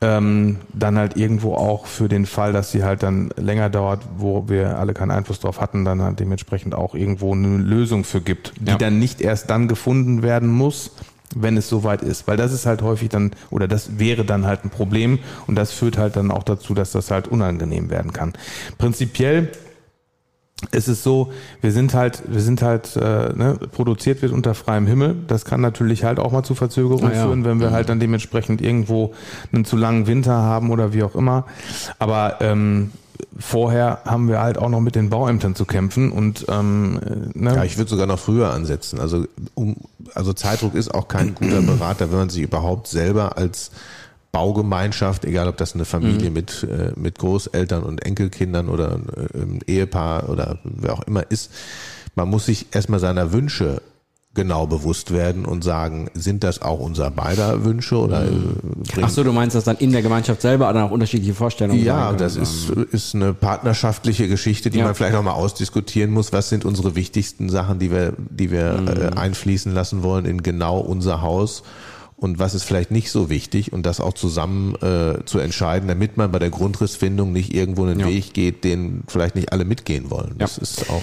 ähm, 0.00 0.58
dann 0.74 0.98
halt 0.98 1.16
irgendwo 1.16 1.54
auch 1.54 1.86
für 1.86 2.08
den 2.08 2.26
Fall, 2.26 2.52
dass 2.52 2.70
sie 2.70 2.84
halt 2.84 3.02
dann 3.02 3.30
länger 3.36 3.70
dauert, 3.70 4.02
wo 4.18 4.48
wir 4.48 4.78
alle 4.78 4.92
keinen 4.92 5.10
Einfluss 5.10 5.40
drauf 5.40 5.60
hatten, 5.60 5.84
dann 5.84 6.02
halt 6.02 6.20
dementsprechend 6.20 6.74
auch 6.74 6.94
irgendwo 6.94 7.32
eine 7.32 7.56
Lösung 7.56 8.04
für 8.04 8.20
gibt, 8.20 8.52
die 8.60 8.72
Ja. 8.72 8.76
dann 8.76 8.98
nicht 8.98 9.20
erst 9.20 9.48
dann 9.48 9.68
gefunden 9.68 10.22
werden 10.22 10.48
muss, 10.48 10.90
wenn 11.34 11.56
es 11.56 11.68
soweit 11.68 12.02
ist. 12.02 12.28
Weil 12.28 12.36
das 12.36 12.52
ist 12.52 12.66
halt 12.66 12.82
häufig 12.82 13.08
dann, 13.08 13.30
oder 13.50 13.68
das 13.68 13.98
wäre 13.98 14.24
dann 14.24 14.46
halt 14.46 14.64
ein 14.64 14.70
Problem 14.70 15.18
und 15.46 15.54
das 15.56 15.72
führt 15.72 15.96
halt 15.96 16.16
dann 16.16 16.30
auch 16.30 16.42
dazu, 16.42 16.74
dass 16.74 16.92
das 16.92 17.10
halt 17.10 17.26
unangenehm 17.28 17.88
werden 17.90 18.12
kann. 18.12 18.34
Prinzipiell 18.78 19.50
ist 20.70 20.88
es 20.88 21.02
so, 21.02 21.32
wir 21.60 21.70
sind 21.70 21.92
halt, 21.92 22.22
wir 22.28 22.40
sind 22.40 22.62
halt, 22.62 22.96
äh, 22.96 23.32
ne, 23.34 23.58
produziert 23.72 24.22
wird 24.22 24.32
unter 24.32 24.54
freiem 24.54 24.86
Himmel. 24.86 25.14
Das 25.28 25.44
kann 25.44 25.60
natürlich 25.60 26.04
halt 26.04 26.18
auch 26.18 26.32
mal 26.32 26.44
zu 26.44 26.54
Verzögerungen 26.54 27.12
Ah 27.12 27.14
ja. 27.14 27.26
führen, 27.26 27.44
wenn 27.44 27.60
wir 27.60 27.72
halt 27.72 27.90
dann 27.90 28.00
dementsprechend 28.00 28.62
irgendwo 28.62 29.12
einen 29.52 29.66
zu 29.66 29.76
langen 29.76 30.06
Winter 30.06 30.32
haben 30.32 30.70
oder 30.70 30.94
wie 30.94 31.02
auch 31.02 31.14
immer. 31.14 31.44
Aber 31.98 32.36
ähm, 32.40 32.92
vorher 33.38 34.00
haben 34.06 34.28
wir 34.28 34.40
halt 34.40 34.56
auch 34.56 34.70
noch 34.70 34.80
mit 34.80 34.94
den 34.94 35.10
Bauämtern 35.10 35.54
zu 35.54 35.66
kämpfen 35.66 36.10
und 36.10 36.46
ähm, 36.48 37.00
äh, 37.04 37.38
ne, 37.38 37.54
Ja, 37.54 37.64
ich 37.64 37.76
würde 37.76 37.90
sogar 37.90 38.06
noch 38.06 38.18
früher 38.18 38.50
ansetzen. 38.52 38.98
Also, 38.98 39.26
um, 39.54 39.76
also 40.14 40.32
Zeitdruck 40.32 40.74
ist 40.74 40.94
auch 40.94 41.06
kein 41.08 41.34
guter 41.34 41.60
Berater, 41.60 42.10
wenn 42.10 42.18
man 42.18 42.30
sich 42.30 42.42
überhaupt 42.42 42.88
selber 42.88 43.36
als 43.36 43.70
Baugemeinschaft, 44.36 45.24
egal 45.24 45.48
ob 45.48 45.56
das 45.56 45.74
eine 45.74 45.86
Familie 45.86 46.30
mit, 46.30 46.62
äh, 46.62 46.92
mit 46.94 47.18
Großeltern 47.18 47.82
und 47.82 48.04
Enkelkindern 48.04 48.68
oder 48.68 48.98
äh, 49.34 49.38
ein 49.42 49.60
Ehepaar 49.66 50.28
oder 50.28 50.58
wer 50.64 50.92
auch 50.92 51.02
immer 51.04 51.30
ist, 51.30 51.50
man 52.14 52.28
muss 52.28 52.44
sich 52.46 52.66
erstmal 52.72 53.00
seiner 53.00 53.32
Wünsche 53.32 53.80
genau 54.34 54.66
bewusst 54.66 55.14
werden 55.14 55.46
und 55.46 55.64
sagen, 55.64 56.10
sind 56.12 56.44
das 56.44 56.60
auch 56.60 56.78
unser 56.80 57.10
beider 57.10 57.64
Wünsche 57.64 57.96
oder 57.96 58.24
äh, 58.26 58.28
bringt- 58.92 59.04
Ach 59.06 59.08
so, 59.08 59.24
du 59.24 59.32
meinst, 59.32 59.56
dass 59.56 59.64
dann 59.64 59.78
in 59.78 59.92
der 59.92 60.02
Gemeinschaft 60.02 60.42
selber 60.42 60.70
dann 60.74 60.82
auch 60.82 60.90
unterschiedliche 60.90 61.32
Vorstellungen 61.32 61.82
ja, 61.82 62.12
das 62.12 62.36
ist, 62.36 62.68
ist 62.68 63.14
eine 63.14 63.32
partnerschaftliche 63.32 64.28
Geschichte, 64.28 64.68
die 64.68 64.80
Ja. 64.80 64.84
man 64.84 64.94
vielleicht 64.94 65.14
nochmal 65.14 65.32
ausdiskutieren 65.34 66.10
muss. 66.10 66.34
Was 66.34 66.50
sind 66.50 66.66
unsere 66.66 66.94
wichtigsten 66.94 67.48
Sachen, 67.48 67.78
die 67.78 67.90
wir, 67.90 68.12
die 68.18 68.50
wir 68.50 68.74
Mhm. 68.82 68.88
äh, 68.88 69.06
einfließen 69.16 69.72
lassen 69.72 70.02
wollen 70.02 70.26
in 70.26 70.42
genau 70.42 70.78
unser 70.80 71.22
Haus? 71.22 71.62
Und 72.18 72.38
was 72.38 72.54
ist 72.54 72.64
vielleicht 72.64 72.90
nicht 72.90 73.10
so 73.10 73.28
wichtig 73.28 73.74
und 73.74 73.84
das 73.84 74.00
auch 74.00 74.14
zusammen 74.14 74.74
äh, 74.76 75.22
zu 75.26 75.38
entscheiden, 75.38 75.86
damit 75.86 76.16
man 76.16 76.32
bei 76.32 76.38
der 76.38 76.48
Grundrissfindung 76.48 77.30
nicht 77.30 77.52
irgendwo 77.52 77.84
einen 77.84 78.00
Ja. 78.00 78.06
Weg 78.06 78.32
geht, 78.32 78.64
den 78.64 79.02
vielleicht 79.06 79.34
nicht 79.34 79.52
alle 79.52 79.66
mitgehen 79.66 80.10
wollen. 80.10 80.34
Das 80.38 80.56
ist 80.56 80.88
auch. 80.88 81.02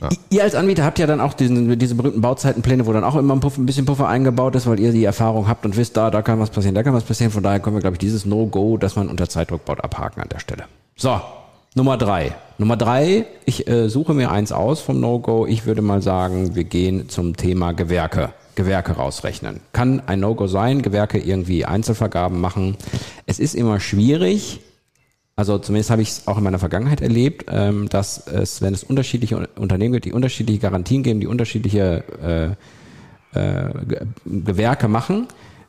Ja. 0.00 0.08
Ihr 0.30 0.42
als 0.42 0.56
Anbieter 0.56 0.82
habt 0.84 0.98
ja 0.98 1.06
dann 1.06 1.20
auch 1.20 1.34
diesen, 1.34 1.78
diese 1.78 1.94
berühmten 1.94 2.20
Bauzeitenpläne, 2.20 2.86
wo 2.86 2.92
dann 2.92 3.04
auch 3.04 3.14
immer 3.14 3.34
ein, 3.34 3.40
Puff, 3.40 3.58
ein 3.58 3.66
bisschen 3.66 3.86
Puffer 3.86 4.08
eingebaut 4.08 4.56
ist, 4.56 4.66
weil 4.66 4.80
ihr 4.80 4.90
die 4.90 5.04
Erfahrung 5.04 5.46
habt 5.46 5.64
und 5.64 5.76
wisst, 5.76 5.96
da, 5.96 6.10
da 6.10 6.20
kann 6.20 6.40
was 6.40 6.50
passieren, 6.50 6.74
da 6.74 6.82
kann 6.82 6.94
was 6.94 7.04
passieren. 7.04 7.30
Von 7.30 7.44
daher 7.44 7.60
können 7.60 7.76
wir, 7.76 7.80
glaube 7.80 7.94
ich, 7.94 8.00
dieses 8.00 8.26
No-Go, 8.26 8.76
dass 8.76 8.96
man 8.96 9.08
unter 9.08 9.28
Zeitdruck 9.28 9.64
baut, 9.64 9.84
abhaken 9.84 10.20
an 10.20 10.28
der 10.30 10.40
Stelle. 10.40 10.64
So, 10.96 11.20
Nummer 11.76 11.96
drei. 11.96 12.34
Nummer 12.58 12.76
drei, 12.76 13.24
ich 13.44 13.68
äh, 13.68 13.88
suche 13.88 14.14
mir 14.14 14.32
eins 14.32 14.50
aus 14.50 14.80
vom 14.80 14.98
No-Go. 14.98 15.46
Ich 15.46 15.64
würde 15.64 15.82
mal 15.82 16.02
sagen, 16.02 16.56
wir 16.56 16.64
gehen 16.64 17.08
zum 17.08 17.36
Thema 17.36 17.70
Gewerke. 17.72 18.30
Gewerke 18.64 18.92
rausrechnen. 18.92 19.60
Kann 19.72 20.02
ein 20.06 20.20
No-Go 20.20 20.46
sein, 20.46 20.82
Gewerke 20.82 21.18
irgendwie 21.18 21.64
Einzelvergaben 21.64 22.40
machen. 22.40 22.76
Es 23.26 23.38
ist 23.38 23.54
immer 23.54 23.80
schwierig, 23.80 24.60
also 25.36 25.58
zumindest 25.58 25.90
habe 25.90 26.02
ich 26.02 26.10
es 26.10 26.26
auch 26.26 26.36
in 26.36 26.44
meiner 26.44 26.58
Vergangenheit 26.58 27.00
erlebt, 27.00 27.46
ähm, 27.50 27.88
dass 27.88 28.26
es, 28.26 28.60
wenn 28.60 28.74
es 28.74 28.84
unterschiedliche 28.84 29.48
Unternehmen 29.56 29.92
gibt, 29.94 30.04
die 30.04 30.12
unterschiedliche 30.12 30.60
Garantien 30.60 31.02
geben, 31.02 31.20
die 31.20 31.26
unterschiedliche 31.26 32.04
äh, 33.34 33.38
äh, 33.38 33.72
Ge- 33.86 34.06
Gewerke 34.26 34.88
machen, 34.88 35.28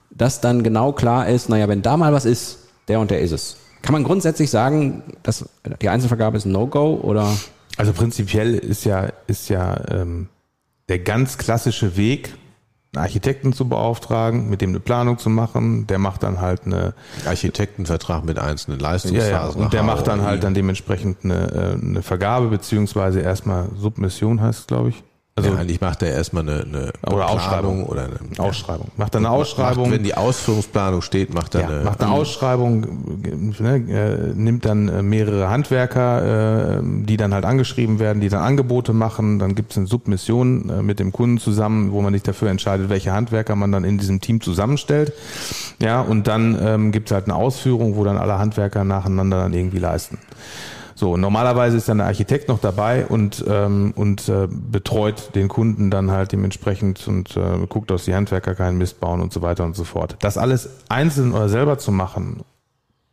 dass 0.10 0.42
dann 0.42 0.64
genau 0.64 0.92
klar 0.92 1.30
ist, 1.30 1.48
naja, 1.48 1.70
wenn 1.70 1.82
da 1.82 1.96
mal 1.96 2.12
was 2.12 2.26
ist, 2.26 2.58
der 2.90 3.00
und 3.00 3.12
der 3.12 3.22
ist 3.22 3.32
es. 3.32 3.56
Kann 3.82 3.94
man 3.94 4.04
grundsätzlich 4.04 4.50
sagen, 4.50 5.04
dass 5.24 5.48
die 5.82 5.88
Einzelvergabe 5.88 6.36
ist 6.36 6.46
ein 6.46 6.52
No-Go 6.52 7.00
oder? 7.02 7.32
Also 7.78 7.94
prinzipiell 7.94 8.56
ist 8.56 8.84
ja, 8.84 9.08
ist 9.28 9.48
ja 9.50 9.80
ähm, 9.90 10.28
der 10.90 11.00
ganz 11.00 11.38
klassische 11.38 11.96
Weg, 11.96 12.34
Architekten 12.96 13.54
zu 13.54 13.70
beauftragen, 13.70 14.50
mit 14.50 14.62
dem 14.62 14.72
eine 14.72 14.82
Planung 14.82 15.18
zu 15.18 15.30
machen. 15.30 15.88
Der 15.88 15.98
macht 15.98 16.24
dann 16.24 16.42
halt 16.42 16.66
eine 16.66 16.94
Architektenvertrag 17.26 18.26
mit 18.26 18.38
einzelnen 18.38 18.80
ja, 18.80 18.92
Leistungsphasen. 18.92 19.60
ja, 19.60 19.66
und 19.66 19.74
der 19.74 19.84
macht 19.84 20.08
dann 20.08 20.24
halt 20.24 20.44
dann 20.44 20.54
dementsprechend 20.54 21.24
eine, 21.24 21.78
äh, 21.80 21.82
eine 21.82 22.02
Vergabe 22.02 22.48
beziehungsweise 22.48 23.22
erstmal 23.22 23.70
Submission 23.78 24.42
heißt 24.42 24.60
es, 24.62 24.68
glaube 24.68 24.90
ich. 24.90 25.04
Also 25.34 25.50
ja, 25.50 25.56
eigentlich 25.56 25.80
macht 25.80 26.04
er 26.04 26.12
erstmal 26.12 26.44
eine, 26.44 26.64
eine 26.64 26.92
Oder 27.10 27.30
Ausschreibung. 27.30 27.86
oder 27.86 28.04
eine 28.04 28.40
Ausschreibung. 28.40 28.92
Macht 28.98 29.16
dann 29.16 29.26
eine 29.26 29.30
Macht, 29.30 29.42
Ausschreibung. 29.42 29.90
wenn 29.90 30.04
die 30.04 30.14
Ausführungsplanung 30.14 31.02
steht, 31.02 31.34
macht 31.34 31.56
er 31.56 31.62
ja, 31.62 31.68
eine, 31.70 31.84
macht 31.84 32.02
eine 32.02 32.12
Ausschreibung, 32.12 32.82
ne, 33.60 33.76
äh, 33.78 34.34
nimmt 34.36 34.66
dann 34.66 34.90
äh, 34.90 35.02
mehrere 35.02 35.50
Handwerker, 35.50 36.80
äh, 36.80 36.82
die 36.84 37.16
dann 37.16 37.34
halt 37.34 37.46
angeschrieben 37.46 38.00
werden, 38.00 38.20
die 38.20 38.28
dann 38.28 38.44
Angebote 38.44 38.92
machen. 38.92 39.40
Dann 39.40 39.56
gibt 39.56 39.72
es 39.72 39.78
eine 39.78 39.88
Submission 39.88 40.86
mit 40.86 41.00
dem 41.00 41.14
Kunden 41.14 41.38
zusammen, 41.38 41.94
wo 41.94 42.02
man 42.02 42.12
sich 42.12 42.24
dafür 42.24 42.50
entscheidet, 42.50 42.90
welche 42.90 43.14
Handwerker 43.14 43.56
man 43.56 43.72
dann 43.72 43.86
in 43.86 43.98
diesem 43.98 44.20
Team 44.20 44.42
zusammenstellt. 44.42 45.14
Ja, 45.82 46.02
und 46.02 46.28
dann 46.28 46.58
ähm, 46.62 46.92
gibt 46.92 47.10
es 47.10 47.14
halt 47.14 47.26
eine 47.26 47.36
Ausführung, 47.36 47.96
wo 47.96 48.04
dann 48.04 48.18
alle 48.18 48.38
Handwerker 48.38 48.84
nacheinander 48.84 49.40
dann 49.40 49.54
irgendwie 49.54 49.80
leisten. 49.80 50.18
So, 51.02 51.18
normalerweise 51.18 51.78
ist 51.78 51.90
dann 51.90 51.98
der 51.98 52.06
Architekt 52.06 52.48
noch 52.48 52.60
dabei 52.60 53.08
und, 53.08 53.44
ähm, 53.48 53.92
und 53.96 54.30
äh, 54.30 54.48
betreut 54.48 55.34
den 55.34 55.48
Kunden 55.48 55.90
dann 55.90 56.12
halt 56.12 56.32
dementsprechend 56.32 57.08
und 57.08 57.36
äh, 57.36 57.66
guckt, 57.68 57.90
dass 57.90 58.06
die 58.06 58.14
Handwerker 58.14 58.54
keinen 58.54 58.78
Mist 58.78 59.00
bauen 59.00 59.20
und 59.20 59.34
so 59.34 59.42
weiter 59.42 59.64
und 59.64 59.76
so 59.76 59.84
fort. 59.84 60.18
Das 60.20 60.38
alles 60.38 60.70
einzeln 60.90 61.32
oder 61.32 61.50
selber 61.50 61.80
zu 61.80 61.92
machen, 61.92 62.44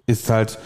ist 0.04 0.28
halt 0.28 0.58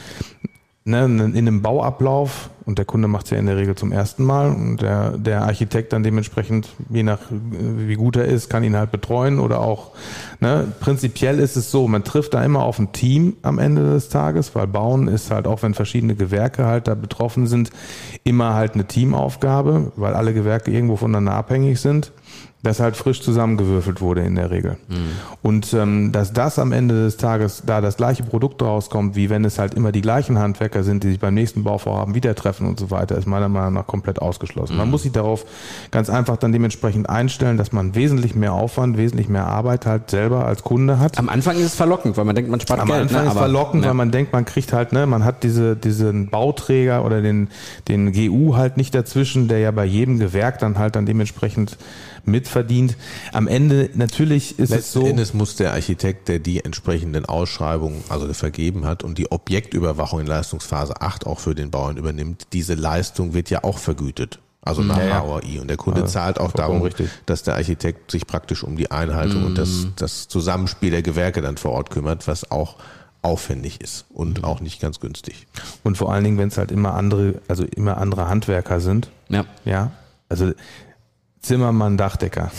ne, 0.85 1.05
in 1.05 1.37
einem 1.37 1.63
Bauablauf 1.63 2.51
und 2.65 2.79
der 2.79 2.85
Kunde 2.85 3.09
macht 3.09 3.27
es 3.27 3.31
ja 3.31 3.39
in 3.39 3.47
der 3.47 3.57
Regel 3.57 3.75
zum 3.75 3.93
ersten 3.93 4.25
Mal 4.25 4.51
und 4.51 4.83
der, 4.83 5.17
der 5.19 5.43
Architekt 5.43 5.93
dann 5.93 6.03
dementsprechend, 6.03 6.69
je 6.91 7.03
nach 7.03 7.19
wie 7.31 7.95
gut 7.95 8.17
er 8.17 8.27
ist, 8.27 8.49
kann 8.49 8.65
ihn 8.65 8.77
halt 8.77 8.93
betreuen 8.93 9.39
oder 9.39 9.61
auch, 9.61 9.93
ne, 10.41 10.73
prinzipiell 10.81 11.39
ist 11.39 11.57
es 11.57 11.71
so, 11.71 11.89
man 11.89 12.05
trifft 12.05 12.35
da 12.35 12.45
immer 12.45 12.63
auf 12.63 12.79
ein 12.79 12.93
Team 12.93 13.37
am 13.43 13.59
Ende 13.59 13.83
des 13.93 14.09
Tages, 14.09 14.55
weil 14.55 14.67
Bauen 14.67 15.09
ist 15.09 15.31
halt 15.31 15.47
auch, 15.47 15.63
wenn 15.63 15.75
verschiedene 15.75 16.15
Gewerke 16.15 16.67
halt 16.67 16.89
da 16.89 16.95
betroffen 16.95 17.47
sind, 17.47 17.71
immer 18.25 18.55
halt 18.55 18.75
eine 18.75 18.87
Teamaufgabe, 18.87 19.93
weil 19.97 20.15
alle 20.15 20.35
Gewerke 20.35 20.71
irgendwo 20.71 20.97
voneinander 20.97 21.33
abhängig 21.33 21.81
sind 21.81 22.13
das 22.63 22.79
halt 22.79 22.97
frisch 22.97 23.21
zusammengewürfelt 23.23 24.01
wurde 24.01 24.23
in 24.23 24.37
der 24.37 24.51
Regel. 24.51 24.77
Und 25.43 25.75
ähm, 25.75 26.13
dass 26.13 26.33
das 26.33 26.61
am 26.61 26.71
Ende 26.71 26.95
des 26.95 27.17
Tages 27.17 27.65
da 27.67 27.81
das 27.81 27.97
gleiche 27.97 28.23
Produkt 28.23 28.63
rauskommt, 28.63 29.17
wie 29.17 29.31
wenn 29.31 29.45
es 29.45 29.59
halt 29.59 29.75
immer 29.75 29.91
die 29.91 30.01
gleichen 30.01 30.39
Handwerker 30.39 30.85
sind, 30.85 31.03
die 31.03 31.09
sich 31.09 31.21
beim 31.21 31.35
nächsten 31.35 31.65
Bauvorhaben 31.65 32.15
wieder 32.15 32.37
treffen 32.37 32.69
und 32.69 32.79
so 32.79 32.93
weiter, 32.93 33.19
ist 33.19 33.27
meiner 33.27 33.49
Meinung 33.49 33.75
nach 33.75 33.87
komplett 33.87 34.23
ausgeschlossen. 34.23 34.77
Man 34.77 34.91
muss 34.91 35.03
sich 35.03 35.11
darauf 35.11 35.45
ganz 35.91 36.09
einfach 36.09 36.37
dann 36.37 36.53
dementsprechend 36.53 37.09
einstellen, 37.09 37.57
dass 37.57 37.73
man 37.73 37.97
wesentlich 37.97 38.37
mehr 38.37 38.53
Aufwand, 38.53 38.97
wesentlich 38.97 39.29
mehr 39.29 39.47
Arbeit 39.47 39.85
halt 39.85 40.11
selber 40.11 40.47
als 40.47 40.63
Kunde 40.63 41.01
hat. 41.01 41.19
Am 41.19 41.29
Anfang 41.29 41.57
ist 41.57 41.65
es 41.65 41.75
verlockend, 41.75 42.17
weil 42.17 42.25
man 42.25 42.37
denkt, 42.37 42.49
man 42.49 42.61
spart 42.61 42.81
Am 42.81 42.87
Geld. 42.87 43.03
Anfang 43.03 43.25
ne? 43.25 43.31
ist 43.31 43.37
verlockend, 43.39 43.83
ja. 43.83 43.89
weil 43.89 43.95
man 43.95 44.13
denkt, 44.13 44.33
man 44.33 44.45
kriegt 44.45 44.73
halt, 44.73 44.93
ne, 44.93 45.07
man 45.07 45.25
hat 45.25 45.43
diese, 45.43 45.75
diesen 45.75 46.29
Bauträger 46.29 47.05
oder 47.05 47.23
den, 47.23 47.49
den 47.89 48.13
GU 48.13 48.55
halt 48.57 48.77
nicht 48.77 48.95
dazwischen, 48.95 49.49
der 49.49 49.59
ja 49.59 49.73
bei 49.73 49.85
jedem 49.85 50.21
Gewerk 50.21 50.61
dann 50.61 50.79
halt 50.79 50.95
dann 50.95 51.07
dementsprechend 51.07 51.77
mitverdient. 52.25 52.97
Am 53.33 53.47
Ende 53.49 53.91
natürlich 53.95 54.59
ist 54.59 54.71
es 54.73 54.93
so. 54.93 55.07
Endes 55.07 55.35
muss 55.35 55.57
der 55.57 55.73
Architekt, 55.73 56.29
der 56.29 56.39
die 56.39 56.65
entsprechenden 56.65 57.25
Ausschreibungen, 57.27 58.03
also 58.09 58.27
der 58.27 58.35
vergeben 58.35 58.87
hat 58.87 59.03
und 59.05 59.19
die 59.19 59.31
Objektüberwachung 59.31 60.21
in 60.21 60.27
Leistungsphase 60.27 61.01
8 61.01 61.27
auch 61.27 61.41
für 61.41 61.55
den 61.55 61.71
Bauern 61.71 61.97
übernimmt, 61.97 62.47
diese 62.53 62.75
Leistung 62.75 63.35
wird 63.35 63.51
ja 63.51 63.65
auch 63.65 63.79
vergütet. 63.79 64.39
Also 64.65 64.83
nach 64.83 64.99
Ja. 64.99 65.23
HOI. 65.23 65.59
Und 65.61 65.69
der 65.69 65.77
Kunde 65.77 66.03
Ja, 66.03 66.07
zahlt 66.07 66.39
auch 66.39 66.53
darum, 66.53 66.83
richtig. 66.83 67.11
dass 67.27 67.43
der 67.43 67.55
Architekt 67.57 68.13
sich 68.13 68.29
praktisch 68.29 68.63
um 68.63 68.77
die 68.77 68.93
Einhaltung 68.93 69.45
und 69.45 69.59
das, 69.59 69.89
das 69.97 70.29
Zusammenspiel 70.29 70.93
der 70.93 71.03
Gewerke 71.03 71.43
dann 71.43 71.57
vor 71.57 71.73
Ort 71.73 71.91
kümmert, 71.91 72.29
was 72.29 72.49
auch 72.53 72.77
aufwendig 73.23 73.81
ist 73.81 74.05
und 74.11 74.45
auch 74.45 74.61
nicht 74.61 74.81
ganz 74.81 75.01
günstig. 75.01 75.47
Und 75.83 75.97
vor 75.99 76.13
allen 76.13 76.23
Dingen, 76.25 76.39
wenn 76.39 76.49
es 76.49 76.59
halt 76.59 76.71
immer 76.71 76.95
andere, 76.95 77.41
also 77.49 77.65
immer 77.65 77.97
andere 77.99 78.29
Handwerker 78.29 78.81
sind. 78.81 79.11
Ja. 79.29 79.45
Ja. 79.65 79.91
Also 80.29 80.53
Zimmermann, 81.43 81.97
Dachdecker, 81.97 82.53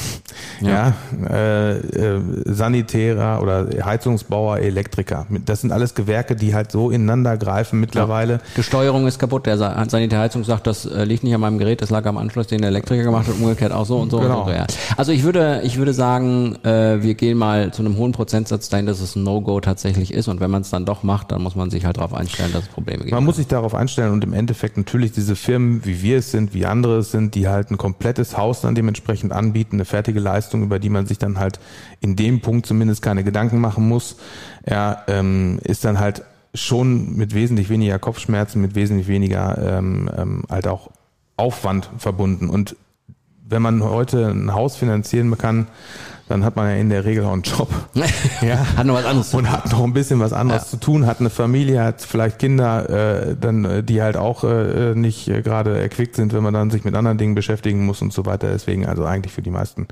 ja, 0.59 0.93
äh, 1.29 1.77
äh, 1.77 2.21
Sanitärer 2.45 3.41
oder 3.41 3.67
Heizungsbauer, 3.85 4.57
Elektriker. 4.59 5.25
Das 5.45 5.61
sind 5.61 5.71
alles 5.71 5.95
Gewerke, 5.95 6.35
die 6.35 6.53
halt 6.53 6.69
so 6.71 6.89
ineinander 6.91 7.37
greifen 7.37 7.79
mittlerweile. 7.79 8.41
Die 8.57 8.63
Steuerung 8.63 9.07
ist 9.07 9.19
kaputt. 9.19 9.45
Der 9.45 9.57
Sa- 9.57 9.83
Sanitärheizung 9.87 10.43
sagt, 10.43 10.67
das 10.67 10.85
äh, 10.85 11.05
liegt 11.05 11.23
nicht 11.23 11.33
an 11.33 11.39
meinem 11.39 11.59
Gerät, 11.59 11.81
das 11.81 11.91
lag 11.91 12.05
am 12.05 12.17
Anschluss, 12.17 12.47
den 12.47 12.59
der 12.59 12.69
Elektriker 12.71 13.03
gemacht 13.03 13.27
hat, 13.27 13.35
umgekehrt 13.35 13.71
auch 13.71 13.85
so 13.85 13.99
und 13.99 14.09
so 14.11 14.19
Genau. 14.19 14.41
und 14.41 14.47
so. 14.49 14.51
Ja. 14.53 14.67
Also 14.97 15.13
ich 15.13 15.23
würde, 15.23 15.61
ich 15.63 15.77
würde 15.77 15.93
sagen, 15.93 16.57
äh, 16.65 17.01
wir 17.01 17.15
gehen 17.15 17.37
mal 17.37 17.71
zu 17.71 17.83
einem 17.83 17.95
hohen 17.95 18.11
Prozentsatz 18.11 18.67
dahin, 18.67 18.85
dass 18.85 18.99
es 18.99 19.15
ein 19.15 19.23
No-Go 19.23 19.61
tatsächlich 19.61 20.13
ist. 20.13 20.27
Und 20.27 20.41
wenn 20.41 20.51
man 20.51 20.61
es 20.61 20.69
dann 20.71 20.85
doch 20.85 21.03
macht, 21.03 21.31
dann 21.31 21.41
muss 21.41 21.55
man 21.55 21.69
sich 21.69 21.85
halt 21.85 21.97
darauf 21.97 22.13
einstellen, 22.13 22.51
dass 22.51 22.63
es 22.63 22.69
Probleme 22.69 22.99
gibt. 23.03 23.11
Man 23.13 23.23
muss 23.23 23.37
sich 23.37 23.47
darauf 23.47 23.73
einstellen 23.75 24.11
und 24.11 24.25
im 24.25 24.33
Endeffekt 24.33 24.75
natürlich 24.75 25.13
diese 25.13 25.37
Firmen, 25.37 25.85
wie 25.85 26.01
wir 26.01 26.17
es 26.17 26.31
sind, 26.31 26.53
wie 26.53 26.65
andere 26.65 26.97
es 26.97 27.11
sind, 27.11 27.33
die 27.35 27.47
halt 27.47 27.71
ein 27.71 27.77
komplettes 27.77 28.37
Haus 28.37 28.59
dann 28.61 28.72
dementsprechend 28.75 29.31
anbieten, 29.31 29.77
eine 29.77 29.85
fertige 29.85 30.19
Leistung, 30.19 30.63
über 30.63 30.79
die 30.79 30.89
man 30.89 31.05
sich 31.05 31.17
dann 31.17 31.39
halt 31.39 31.59
in 32.01 32.15
dem 32.15 32.41
Punkt 32.41 32.65
zumindest 32.65 33.01
keine 33.01 33.23
Gedanken 33.23 33.59
machen 33.59 33.87
muss, 33.87 34.17
ja, 34.67 35.03
ähm, 35.07 35.59
ist 35.63 35.85
dann 35.85 35.99
halt 35.99 36.23
schon 36.53 37.15
mit 37.15 37.33
wesentlich 37.33 37.69
weniger 37.69 37.99
Kopfschmerzen, 37.99 38.61
mit 38.61 38.75
wesentlich 38.75 39.07
weniger 39.07 39.57
ähm, 39.77 40.09
ähm, 40.15 40.43
halt 40.49 40.67
auch 40.67 40.91
Aufwand 41.35 41.89
verbunden. 41.97 42.49
Und 42.49 42.75
wenn 43.47 43.61
man 43.61 43.83
heute 43.83 44.27
ein 44.29 44.53
Haus 44.53 44.75
finanzieren 44.75 45.37
kann, 45.37 45.67
dann 46.29 46.45
hat 46.45 46.55
man 46.55 46.69
ja 46.69 46.75
in 46.77 46.89
der 46.89 47.03
Regel 47.03 47.25
auch 47.25 47.33
einen 47.33 47.41
Job. 47.43 47.67
ja. 48.41 48.65
Hat 48.77 48.85
noch 48.85 48.95
was 48.95 49.05
anderes 49.05 49.29
zu 49.29 49.37
Und 49.37 49.51
hat 49.51 49.69
noch 49.71 49.83
ein 49.83 49.93
bisschen 49.93 50.19
was 50.21 50.31
anderes 50.31 50.63
Ja. 50.63 50.67
zu 50.69 50.77
tun, 50.77 51.05
hat 51.05 51.19
eine 51.19 51.29
Familie, 51.29 51.83
hat 51.83 52.01
vielleicht 52.01 52.39
Kinder, 52.39 52.89
äh, 53.29 53.35
dann, 53.39 53.65
äh, 53.65 53.83
die 53.83 54.01
halt 54.01 54.15
auch 54.15 54.43
äh, 54.45 54.95
nicht 54.95 55.27
äh, 55.27 55.41
gerade 55.41 55.77
erquickt 55.79 56.15
sind, 56.15 56.31
wenn 56.33 56.41
man 56.41 56.53
dann 56.53 56.71
sich 56.71 56.85
mit 56.85 56.95
anderen 56.95 57.17
Dingen 57.17 57.35
beschäftigen 57.35 57.85
muss 57.85 58.01
und 58.01 58.13
so 58.13 58.25
weiter. 58.25 58.49
Deswegen, 58.49 58.85
also 58.85 59.03
eigentlich 59.05 59.33
für 59.33 59.41
die 59.41 59.51
meisten 59.51 59.87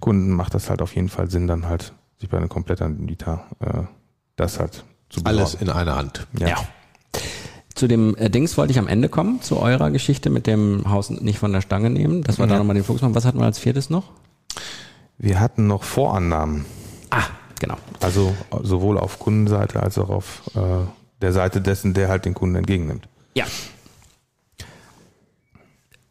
Kunden 0.00 0.30
macht 0.30 0.54
das 0.54 0.70
halt 0.70 0.80
auf 0.80 0.94
jeden 0.94 1.08
Fall 1.08 1.28
Sinn, 1.28 1.48
dann 1.48 1.68
halt 1.68 1.92
sich 2.20 2.28
bei 2.30 2.36
einem 2.36 2.48
Komplettanbieter 2.48 3.44
äh, 3.60 3.82
das 4.36 4.60
halt 4.60 4.84
zu 5.10 5.22
besorgen. 5.22 5.38
Alles 5.40 5.54
in 5.54 5.70
einer 5.70 5.96
Hand. 5.96 6.26
Ja. 6.38 6.48
Ja. 6.48 6.56
Zu 7.74 7.88
dem 7.88 8.14
äh, 8.16 8.30
Dings 8.30 8.56
wollte 8.56 8.72
ich 8.72 8.78
am 8.78 8.86
Ende 8.86 9.08
kommen, 9.08 9.42
zu 9.42 9.58
eurer 9.58 9.90
Geschichte 9.90 10.30
mit 10.30 10.46
dem 10.46 10.88
Haus 10.90 11.10
nicht 11.10 11.38
von 11.38 11.52
der 11.52 11.60
Stange 11.60 11.90
nehmen. 11.90 12.22
Das 12.22 12.38
war 12.38 12.46
da 12.46 12.54
Ja. 12.54 12.58
nochmal 12.58 12.74
den 12.74 12.84
Fokus 12.84 13.02
machen. 13.02 13.14
Was 13.14 13.24
hatten 13.24 13.38
wir 13.38 13.46
als 13.46 13.58
viertes 13.58 13.90
noch? 13.90 14.04
Wir 15.18 15.40
hatten 15.40 15.66
noch 15.66 15.82
Vorannahmen. 15.82 16.64
Ah, 17.10 17.22
genau. 17.58 17.76
Also 18.00 18.34
sowohl 18.62 18.98
auf 18.98 19.18
Kundenseite 19.18 19.82
als 19.82 19.98
auch 19.98 20.08
auf 20.10 20.42
äh, 20.54 20.60
der 21.20 21.32
Seite 21.32 21.60
dessen, 21.60 21.94
der 21.94 22.08
halt 22.08 22.24
den 22.24 22.34
Kunden 22.34 22.56
entgegennimmt. 22.56 23.08
Ja. 23.34 23.44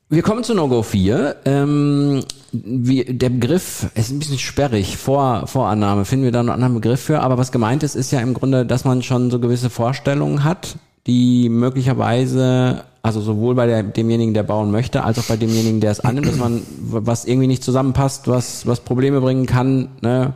Wir 0.10 0.22
kommen 0.22 0.44
zu 0.44 0.54
No-Go 0.54 0.84
4. 0.84 1.38
Ähm, 1.46 2.24
wie, 2.52 3.04
der 3.06 3.30
Begriff 3.30 3.88
ist 3.96 4.12
ein 4.12 4.20
bisschen 4.20 4.38
sperrig. 4.38 4.98
Vor, 4.98 5.48
Vorannahme 5.48 6.06
finden 6.06 6.26
wir 6.26 6.32
da 6.32 6.40
einen 6.42 6.50
anderen 6.50 6.76
Begriff 6.76 7.02
für. 7.02 7.22
Aber 7.22 7.38
was 7.38 7.52
gemeint 7.52 7.84
ist, 7.84 7.96
ist 7.96 8.12
ja 8.12 8.20
im 8.20 8.34
Grunde, 8.34 8.66
dass 8.66 8.86
man 8.86 9.02
schon 9.02 9.32
so 9.32 9.40
gewisse 9.40 9.70
Vorstellungen 9.72 10.44
hat, 10.44 10.76
die 11.08 11.50
möglicherweise, 11.50 12.84
also 13.02 13.20
sowohl 13.22 13.56
bei 13.56 13.66
der, 13.68 13.84
demjenigen, 13.84 14.34
der 14.34 14.44
bauen 14.44 14.72
möchte, 14.72 15.04
als 15.04 15.20
auch 15.20 15.26
bei 15.26 15.38
demjenigen, 15.38 15.82
der 15.82 15.92
es 15.92 16.00
annimmt, 16.00 16.28
dass 16.28 16.38
man 16.38 16.62
was 16.80 17.26
irgendwie 17.26 17.48
nicht 17.48 17.64
zusammenpasst, 17.64 18.28
was, 18.28 18.66
was 18.68 18.80
Probleme 18.80 19.20
bringen 19.22 19.46
kann. 19.46 19.90
Ne? 20.02 20.34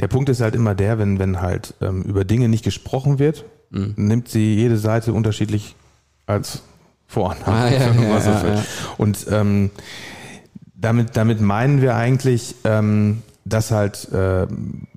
Der 0.00 0.08
Punkt 0.08 0.28
ist 0.28 0.40
halt 0.40 0.54
immer 0.54 0.74
der, 0.74 0.98
wenn, 0.98 1.18
wenn 1.18 1.40
halt 1.40 1.74
ähm, 1.80 2.02
über 2.02 2.24
Dinge 2.24 2.48
nicht 2.48 2.64
gesprochen 2.64 3.18
wird, 3.18 3.44
Mhm. 3.74 3.94
nimmt 3.96 4.28
sie 4.28 4.54
jede 4.54 4.76
Seite 4.76 5.14
unterschiedlich 5.14 5.74
als 6.26 6.60
Vorannahme. 7.06 7.56
Ah, 7.56 7.70
ja, 7.70 7.90
ja, 7.90 8.20
so 8.40 8.46
ja. 8.46 8.62
Und 8.98 9.26
ähm, 9.30 9.70
damit, 10.74 11.16
damit 11.16 11.40
meinen 11.40 11.80
wir 11.80 11.96
eigentlich, 11.96 12.54
ähm, 12.64 13.22
dass 13.46 13.70
halt 13.70 14.08
Kun- 14.12 14.88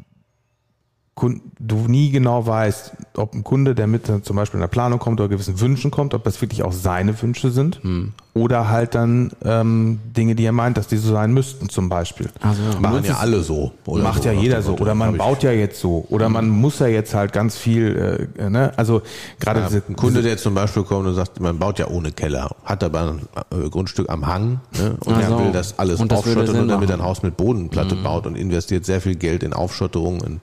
du 1.18 1.76
nie 1.88 2.12
genau 2.12 2.46
weißt, 2.46 2.92
ob 3.16 3.34
ein 3.34 3.46
Kunde, 3.46 3.74
der 3.74 3.88
mit 3.88 4.06
zum 4.26 4.36
Beispiel 4.36 4.58
in 4.58 4.62
der 4.62 4.68
Planung 4.68 5.00
kommt 5.00 5.22
oder 5.22 5.30
gewissen 5.30 5.60
Wünschen 5.62 5.90
kommt, 5.90 6.14
ob 6.14 6.26
das 6.26 6.42
wirklich 6.42 6.62
auch 6.64 6.74
seine 6.74 7.20
Wünsche 7.22 7.52
sind 7.52 7.82
Hm. 7.84 8.12
oder 8.34 8.68
halt 8.68 8.96
dann 8.96 9.32
ähm, 9.46 10.00
Dinge, 10.16 10.36
die 10.36 10.44
er 10.44 10.52
meint, 10.52 10.76
dass 10.76 10.88
die 10.88 10.98
so 10.98 11.14
sein 11.14 11.34
müssten 11.34 11.70
zum 11.70 11.88
Beispiel. 11.88 12.28
Also, 12.42 12.62
Machen 12.82 13.06
ja 13.06 13.16
alle 13.20 13.42
so. 13.44 13.72
Oder 13.86 14.04
Macht 14.04 14.24
so 14.24 14.30
ja 14.30 14.36
jeder 14.36 14.62
so. 14.62 14.76
Oder 14.76 14.94
man 14.94 15.16
baut 15.16 15.42
ja 15.42 15.54
jetzt 15.54 15.80
so. 15.80 16.06
Oder 16.10 16.28
man 16.28 16.50
muss 16.50 16.80
ja 16.80 16.88
jetzt 16.88 17.14
halt 17.16 17.32
ganz 17.32 17.56
viel, 17.56 18.28
äh, 18.38 18.50
ne? 18.50 18.74
Also 18.76 19.02
gerade 19.40 19.62
Ja, 19.62 19.68
diese 19.68 19.84
ein 19.88 19.96
Kunde, 19.96 20.22
der 20.22 20.36
zum 20.36 20.54
Beispiel 20.54 20.84
kommt 20.84 21.08
und 21.08 21.16
sagt, 21.16 21.40
man 21.40 21.58
baut 21.58 21.80
ja 21.80 21.88
ohne 21.88 22.12
Keller, 22.12 22.54
hat 22.66 22.84
aber 22.84 23.14
ein 23.52 23.66
äh, 23.66 23.70
Grundstück 23.70 24.10
am 24.10 24.28
Hang 24.28 24.60
ne, 24.78 24.98
und 25.06 25.14
Ach 25.16 25.22
er 25.22 25.30
so. 25.30 25.40
will 25.40 25.52
das 25.54 25.80
alles 25.80 26.02
Und 26.02 26.12
das 26.12 26.26
und 26.26 26.36
damit 26.68 26.90
machen. 26.90 26.92
ein 26.92 27.04
Haus 27.04 27.24
mit 27.24 27.38
Bodenplatte 27.38 27.96
baut 27.96 28.28
und 28.28 28.36
investiert 28.36 28.84
sehr 28.86 29.00
viel 29.00 29.16
Geld 29.16 29.44
in 29.44 29.54
Aufschotterung, 29.54 30.20
in 30.22 30.42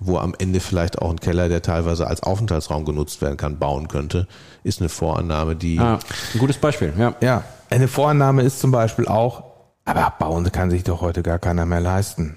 wo 0.00 0.18
am 0.18 0.34
Ende 0.38 0.60
vielleicht 0.60 1.00
auch 1.00 1.10
ein 1.10 1.20
Keller, 1.20 1.48
der 1.48 1.62
teilweise 1.62 2.06
als 2.06 2.22
Aufenthaltsraum 2.22 2.84
genutzt 2.84 3.22
werden 3.22 3.36
kann, 3.36 3.58
bauen 3.58 3.88
könnte, 3.88 4.26
ist 4.62 4.80
eine 4.80 4.88
Vorannahme, 4.88 5.56
die 5.56 5.78
Ah, 5.78 5.98
ein 6.34 6.38
gutes 6.38 6.58
Beispiel, 6.58 6.92
ja. 6.98 7.14
Ja, 7.20 7.44
eine 7.70 7.88
Vorannahme 7.88 8.42
ist 8.42 8.60
zum 8.60 8.70
Beispiel 8.70 9.06
auch, 9.08 9.44
aber 9.84 10.12
bauen 10.18 10.50
kann 10.52 10.70
sich 10.70 10.84
doch 10.84 11.00
heute 11.00 11.22
gar 11.22 11.38
keiner 11.38 11.66
mehr 11.66 11.80
leisten. 11.80 12.36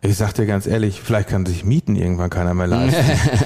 Ich 0.00 0.16
sag 0.16 0.32
dir 0.34 0.46
ganz 0.46 0.66
ehrlich, 0.66 1.00
vielleicht 1.00 1.28
kann 1.28 1.46
sich 1.46 1.64
Mieten 1.64 1.96
irgendwann 1.96 2.30
keiner 2.30 2.54
mehr 2.54 2.66
leisten. 2.66 3.04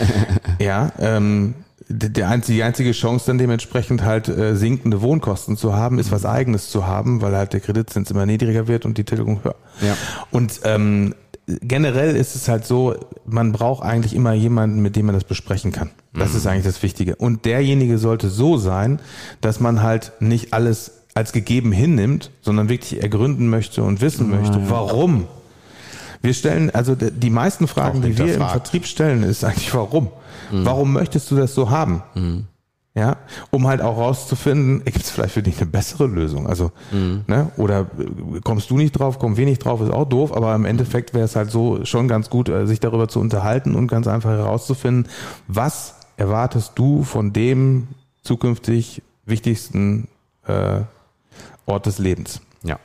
ja, 0.59 0.91
ähm, 0.99 1.55
die, 1.89 2.13
die 2.13 2.25
einzige, 2.25 2.57
die 2.57 2.63
einzige 2.63 2.93
Chance 2.93 3.27
dann 3.27 3.39
dementsprechend 3.39 4.05
halt 4.05 4.29
äh, 4.29 4.57
sinkende 4.57 5.03
Wohnkosten 5.03 5.57
zu 5.57 5.75
haben, 5.75 5.99
ist 5.99 6.11
was 6.11 6.25
Eigenes 6.25 6.71
zu 6.71 6.87
haben, 6.87 7.23
weil 7.23 7.37
halt 7.37 7.53
der 7.53 7.61
Kreditzins 7.61 8.11
immer 8.11 8.27
niedriger 8.27 8.69
wird 8.69 8.85
und 8.85 8.99
die 8.99 9.05
Tilgung 9.05 9.45
höher. 9.45 9.55
Ja. 9.81 9.97
Und 10.31 10.61
ähm, 10.65 11.15
generell 11.47 12.17
ist 12.17 12.35
es 12.35 12.49
halt 12.49 12.67
so, 12.67 12.97
man 13.25 13.53
braucht 13.53 13.83
eigentlich 13.83 14.15
immer 14.15 14.33
jemanden, 14.33 14.81
mit 14.81 14.97
dem 14.97 15.07
man 15.07 15.15
das 15.15 15.25
besprechen 15.25 15.73
kann. 15.73 15.91
Das 16.13 16.35
ist 16.35 16.47
eigentlich 16.47 16.65
das 16.65 16.83
Wichtige. 16.83 17.17
Und 17.17 17.45
derjenige 17.45 17.99
sollte 17.99 18.29
so 18.31 18.57
sein, 18.57 19.01
dass 19.41 19.61
man 19.61 19.83
halt 19.83 20.13
nicht 20.21 20.53
alles 20.53 20.93
als 21.15 21.33
gegeben 21.33 21.73
hinnimmt, 21.73 22.31
sondern 22.43 22.69
wirklich 22.69 23.03
ergründen 23.03 23.49
möchte 23.49 23.83
und 23.83 24.01
wissen 24.01 24.31
möchte, 24.31 24.71
warum. 24.71 25.27
Wir 26.23 26.35
stellen, 26.35 26.71
also 26.71 26.95
die 26.95 27.31
meisten 27.31 27.69
Fragen, 27.69 28.03
die 28.03 28.19
wir 28.19 28.35
im. 28.35 28.41
Vertrieb 28.41 28.87
stellen, 28.87 29.23
ist 29.23 29.45
eigentlich 29.45 29.73
warum. 29.75 30.09
Warum 30.51 30.93
möchtest 30.93 31.31
du 31.31 31.37
das 31.37 31.55
so 31.55 31.71
haben? 31.71 32.03
Ja, 32.97 33.19
um 33.51 33.67
halt 33.67 33.83
auch 33.83 33.99
rauszufinden, 33.99 34.83
gibt 34.83 34.97
es 34.97 35.11
vielleicht 35.11 35.35
für 35.35 35.43
dich 35.43 35.59
eine 35.59 35.67
bessere 35.67 36.07
Lösung? 36.07 36.47
Also, 36.47 36.73
ne, 37.27 37.51
oder 37.59 37.81
äh, 37.81 38.41
kommst 38.43 38.71
du 38.71 38.79
nicht 38.79 38.93
drauf, 38.93 39.19
kommen 39.19 39.37
wir 39.37 39.45
nicht 39.45 39.63
drauf, 39.63 39.83
ist 39.83 39.93
auch 39.93 40.09
doof, 40.09 40.35
aber 40.35 40.55
im 40.55 40.65
Endeffekt 40.65 41.13
wäre 41.13 41.27
es 41.27 41.37
halt 41.37 41.51
so 41.51 41.85
schon 41.85 42.09
ganz 42.09 42.31
gut, 42.31 42.49
äh, 42.49 42.67
sich 42.67 42.81
darüber 42.81 43.07
zu 43.07 43.21
unterhalten 43.21 43.75
und 43.75 43.89
ganz 43.89 44.07
einfach 44.07 44.31
herauszufinden, 44.31 45.13
was 45.47 45.97
erwartest 46.17 46.73
du 46.77 47.03
von 47.03 47.35
dem 47.35 47.89
zukünftig 48.23 49.03
wichtigsten 49.27 50.09
äh, 50.47 50.81
Ort 51.67 51.85
des 51.85 51.99
Lebens? 51.99 52.41
Ja. 52.63 52.79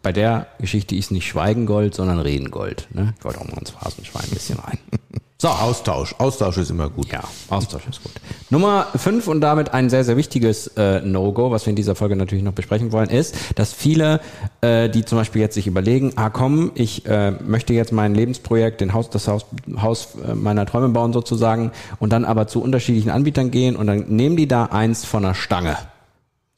Bei 0.00 0.12
der 0.12 0.46
Geschichte 0.60 0.94
ist 0.94 1.10
nicht 1.10 1.26
Schweigengold, 1.26 1.96
sondern 1.96 2.20
Redengold. 2.20 2.86
Ne? 2.92 3.14
Ich 3.18 3.24
wollte 3.24 3.40
auch 3.40 3.48
mal 3.48 3.58
ins 3.58 3.70
Phrasenschwein 3.70 4.22
ein 4.22 4.30
bisschen 4.30 4.60
rein. 4.60 4.78
so 5.40 5.48
Austausch. 5.48 6.14
Austausch 6.18 6.58
ist 6.58 6.70
immer 6.70 6.90
gut. 6.90 7.10
Ja, 7.10 7.22
Austausch 7.48 7.86
ist 7.88 8.02
gut. 8.02 8.12
Nummer 8.50 8.88
fünf 8.94 9.26
und 9.26 9.40
damit 9.40 9.72
ein 9.72 9.88
sehr, 9.88 10.04
sehr 10.04 10.18
wichtiges 10.18 10.66
äh, 10.76 11.00
No-Go, 11.00 11.50
was 11.50 11.64
wir 11.64 11.70
in 11.70 11.76
dieser 11.76 11.94
Folge 11.94 12.14
natürlich 12.14 12.44
noch 12.44 12.52
besprechen 12.52 12.92
wollen, 12.92 13.08
ist, 13.08 13.34
dass 13.54 13.72
viele, 13.72 14.20
äh, 14.60 14.90
die 14.90 15.02
zum 15.06 15.16
Beispiel 15.16 15.40
jetzt 15.40 15.54
sich 15.54 15.66
überlegen, 15.66 16.12
ah 16.16 16.28
komm, 16.28 16.72
ich 16.74 17.06
äh, 17.06 17.30
möchte 17.30 17.72
jetzt 17.72 17.90
mein 17.90 18.14
Lebensprojekt, 18.14 18.82
den 18.82 18.92
Haus, 18.92 19.08
das 19.08 19.28
Haus, 19.28 19.46
Haus 19.80 20.08
äh, 20.28 20.34
meiner 20.34 20.66
Träume 20.66 20.90
bauen 20.90 21.14
sozusagen 21.14 21.72
und 22.00 22.12
dann 22.12 22.26
aber 22.26 22.46
zu 22.46 22.62
unterschiedlichen 22.62 23.08
Anbietern 23.08 23.50
gehen 23.50 23.76
und 23.76 23.86
dann 23.86 24.04
nehmen 24.08 24.36
die 24.36 24.46
da 24.46 24.66
eins 24.66 25.06
von 25.06 25.22
der 25.22 25.32
Stange. 25.32 25.78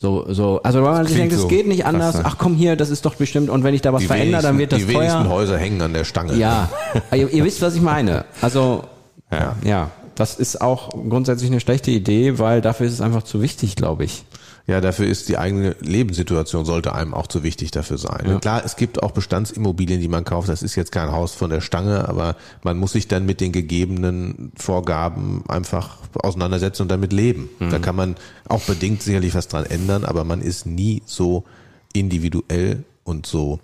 So, 0.02 0.26
so, 0.28 0.60
also 0.64 0.82
weil 0.82 0.94
man 0.94 1.06
sich 1.06 1.16
denkt, 1.16 1.32
es 1.32 1.42
so 1.42 1.46
geht 1.46 1.68
nicht 1.68 1.82
krass, 1.82 1.94
anders, 1.94 2.14
ne? 2.16 2.22
ach 2.24 2.36
komm 2.36 2.56
hier, 2.56 2.74
das 2.74 2.90
ist 2.90 3.04
doch 3.06 3.14
bestimmt 3.14 3.48
und 3.48 3.62
wenn 3.62 3.72
ich 3.72 3.82
da 3.82 3.92
was 3.92 4.00
Die, 4.00 4.08
verändere, 4.08 4.42
dann 4.42 4.58
wird 4.58 4.72
das 4.72 4.80
wenigsten, 4.80 4.94
die 4.94 4.98
wenigsten 4.98 5.22
teuer. 5.22 5.32
Häuser 5.32 5.58
hängen 5.58 5.80
an 5.80 5.92
der 5.92 6.02
Stange. 6.02 6.34
Ja, 6.34 6.70
ihr, 7.12 7.28
ihr 7.30 7.44
wisst, 7.44 7.62
was 7.62 7.76
ich 7.76 7.80
meine. 7.82 8.24
Also, 8.40 8.82
Ja. 9.30 9.54
ja, 9.64 9.90
das 10.16 10.34
ist 10.40 10.60
auch 10.60 10.90
grundsätzlich 11.08 11.52
eine 11.52 11.60
schlechte 11.60 11.92
Idee, 11.92 12.40
weil 12.40 12.60
dafür 12.60 12.88
ist 12.88 12.94
es 12.94 13.00
einfach 13.00 13.22
zu 13.22 13.42
wichtig, 13.42 13.76
glaube 13.76 14.02
ich. 14.04 14.24
Ja, 14.66 14.80
dafür 14.80 15.06
ist 15.06 15.28
die 15.28 15.38
eigene 15.38 15.74
Lebenssituation 15.80 16.64
sollte 16.64 16.94
einem 16.94 17.14
auch 17.14 17.26
zu 17.26 17.42
wichtig 17.42 17.72
dafür 17.72 17.98
sein. 17.98 18.38
Klar, 18.40 18.62
es 18.64 18.76
gibt 18.76 19.02
auch 19.02 19.10
Bestandsimmobilien, 19.10 20.00
die 20.00 20.08
man 20.08 20.24
kauft. 20.24 20.48
Das 20.48 20.62
ist 20.62 20.76
jetzt 20.76 20.92
kein 20.92 21.10
Haus 21.10 21.34
von 21.34 21.50
der 21.50 21.60
Stange, 21.60 22.08
aber 22.08 22.36
man 22.62 22.78
muss 22.78 22.92
sich 22.92 23.08
dann 23.08 23.26
mit 23.26 23.40
den 23.40 23.50
gegebenen 23.50 24.52
Vorgaben 24.56 25.42
einfach 25.48 25.98
auseinandersetzen 26.14 26.82
und 26.82 26.90
damit 26.90 27.12
leben. 27.12 27.48
Da 27.58 27.78
kann 27.80 27.96
man 27.96 28.14
auch 28.48 28.60
bedingt 28.60 29.02
sicherlich 29.02 29.34
was 29.34 29.48
dran 29.48 29.66
ändern, 29.66 30.04
aber 30.04 30.22
man 30.22 30.40
ist 30.40 30.64
nie 30.64 31.02
so 31.06 31.44
individuell 31.92 32.84
und 33.04 33.26
so, 33.26 33.58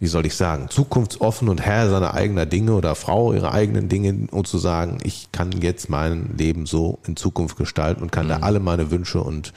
wie 0.00 0.08
soll 0.08 0.26
ich 0.26 0.34
sagen, 0.34 0.68
zukunftsoffen 0.68 1.48
und 1.48 1.60
Herr 1.60 1.88
seiner 1.88 2.14
eigenen 2.14 2.50
Dinge 2.50 2.72
oder 2.72 2.96
Frau 2.96 3.32
ihrer 3.32 3.52
eigenen 3.52 3.88
Dinge 3.88 4.26
und 4.32 4.48
zu 4.48 4.58
sagen, 4.58 4.98
ich 5.04 5.30
kann 5.30 5.52
jetzt 5.52 5.88
mein 5.88 6.36
Leben 6.36 6.66
so 6.66 6.98
in 7.06 7.14
Zukunft 7.14 7.56
gestalten 7.56 8.02
und 8.02 8.10
kann 8.10 8.28
da 8.28 8.38
alle 8.38 8.58
meine 8.58 8.90
Wünsche 8.90 9.22
und 9.22 9.52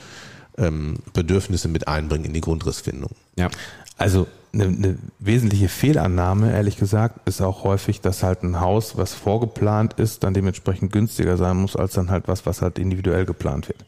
ähm, 0.58 0.98
Bedürfnisse 1.14 1.68
mit 1.68 1.88
einbringen 1.88 2.26
in 2.26 2.34
die 2.34 2.42
Grundrissfindung. 2.42 3.12
Ja. 3.38 3.50
Also 3.98 4.28
eine, 4.54 4.66
eine 4.66 4.98
wesentliche 5.20 5.70
Fehlannahme, 5.70 6.52
ehrlich 6.52 6.78
gesagt, 6.78 7.28
ist 7.28 7.42
auch 7.42 7.64
häufig, 7.64 8.02
dass 8.02 8.24
halt 8.24 8.44
ein 8.44 8.60
Haus, 8.60 8.98
was 8.98 9.14
vorgeplant 9.14 9.94
ist, 9.94 10.24
dann 10.24 10.34
dementsprechend 10.34 10.92
günstiger 10.92 11.38
sein 11.38 11.58
muss, 11.58 11.76
als 11.76 11.94
dann 11.94 12.10
halt 12.10 12.28
was, 12.28 12.46
was 12.46 12.62
halt 12.62 12.80
individuell 12.80 13.26
geplant 13.26 13.68
wird. 13.68 13.86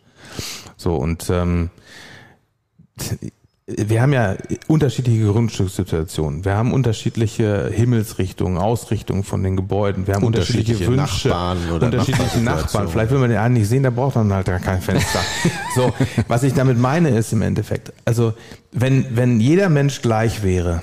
So, 0.75 0.95
und 0.95 1.30
ähm, 1.30 1.69
wir 3.67 4.01
haben 4.01 4.13
ja 4.13 4.36
unterschiedliche 4.67 5.25
Grundstückssituationen. 5.25 6.45
Wir 6.45 6.56
haben 6.56 6.71
unterschiedliche 6.71 7.69
Himmelsrichtungen, 7.69 8.58
Ausrichtungen 8.58 9.25
von 9.25 9.43
den 9.43 9.58
Gebäuden. 9.58 10.08
Wir 10.08 10.13
haben 10.13 10.23
unterschiedliche, 10.23 10.88
Unterschiedliche 10.88 11.01
Wünsche, 11.01 11.27
Nachbarn 11.27 11.71
oder 11.75 11.86
unterschiedliche. 11.88 12.39
Nachbarn. 12.39 12.88
Vielleicht 12.88 13.12
will 13.12 13.19
man 13.19 13.30
den 13.30 13.39
einen 13.39 13.56
nicht 13.56 13.67
sehen, 13.67 13.84
da 13.84 13.89
braucht 13.89 14.15
man 14.15 14.32
halt 14.32 14.47
gar 14.47 14.60
kein 14.60 14.82
Fenster. 14.82 15.19
so, 15.75 15.93
was 16.30 16.43
ich 16.43 16.53
damit 16.53 16.80
meine 16.80 17.10
ist 17.10 17.34
im 17.34 17.41
Endeffekt, 17.41 17.91
also 18.06 18.34
wenn, 18.71 19.17
wenn 19.17 19.41
jeder 19.41 19.67
Mensch 19.67 20.01
gleich 20.01 20.43
wäre, 20.43 20.82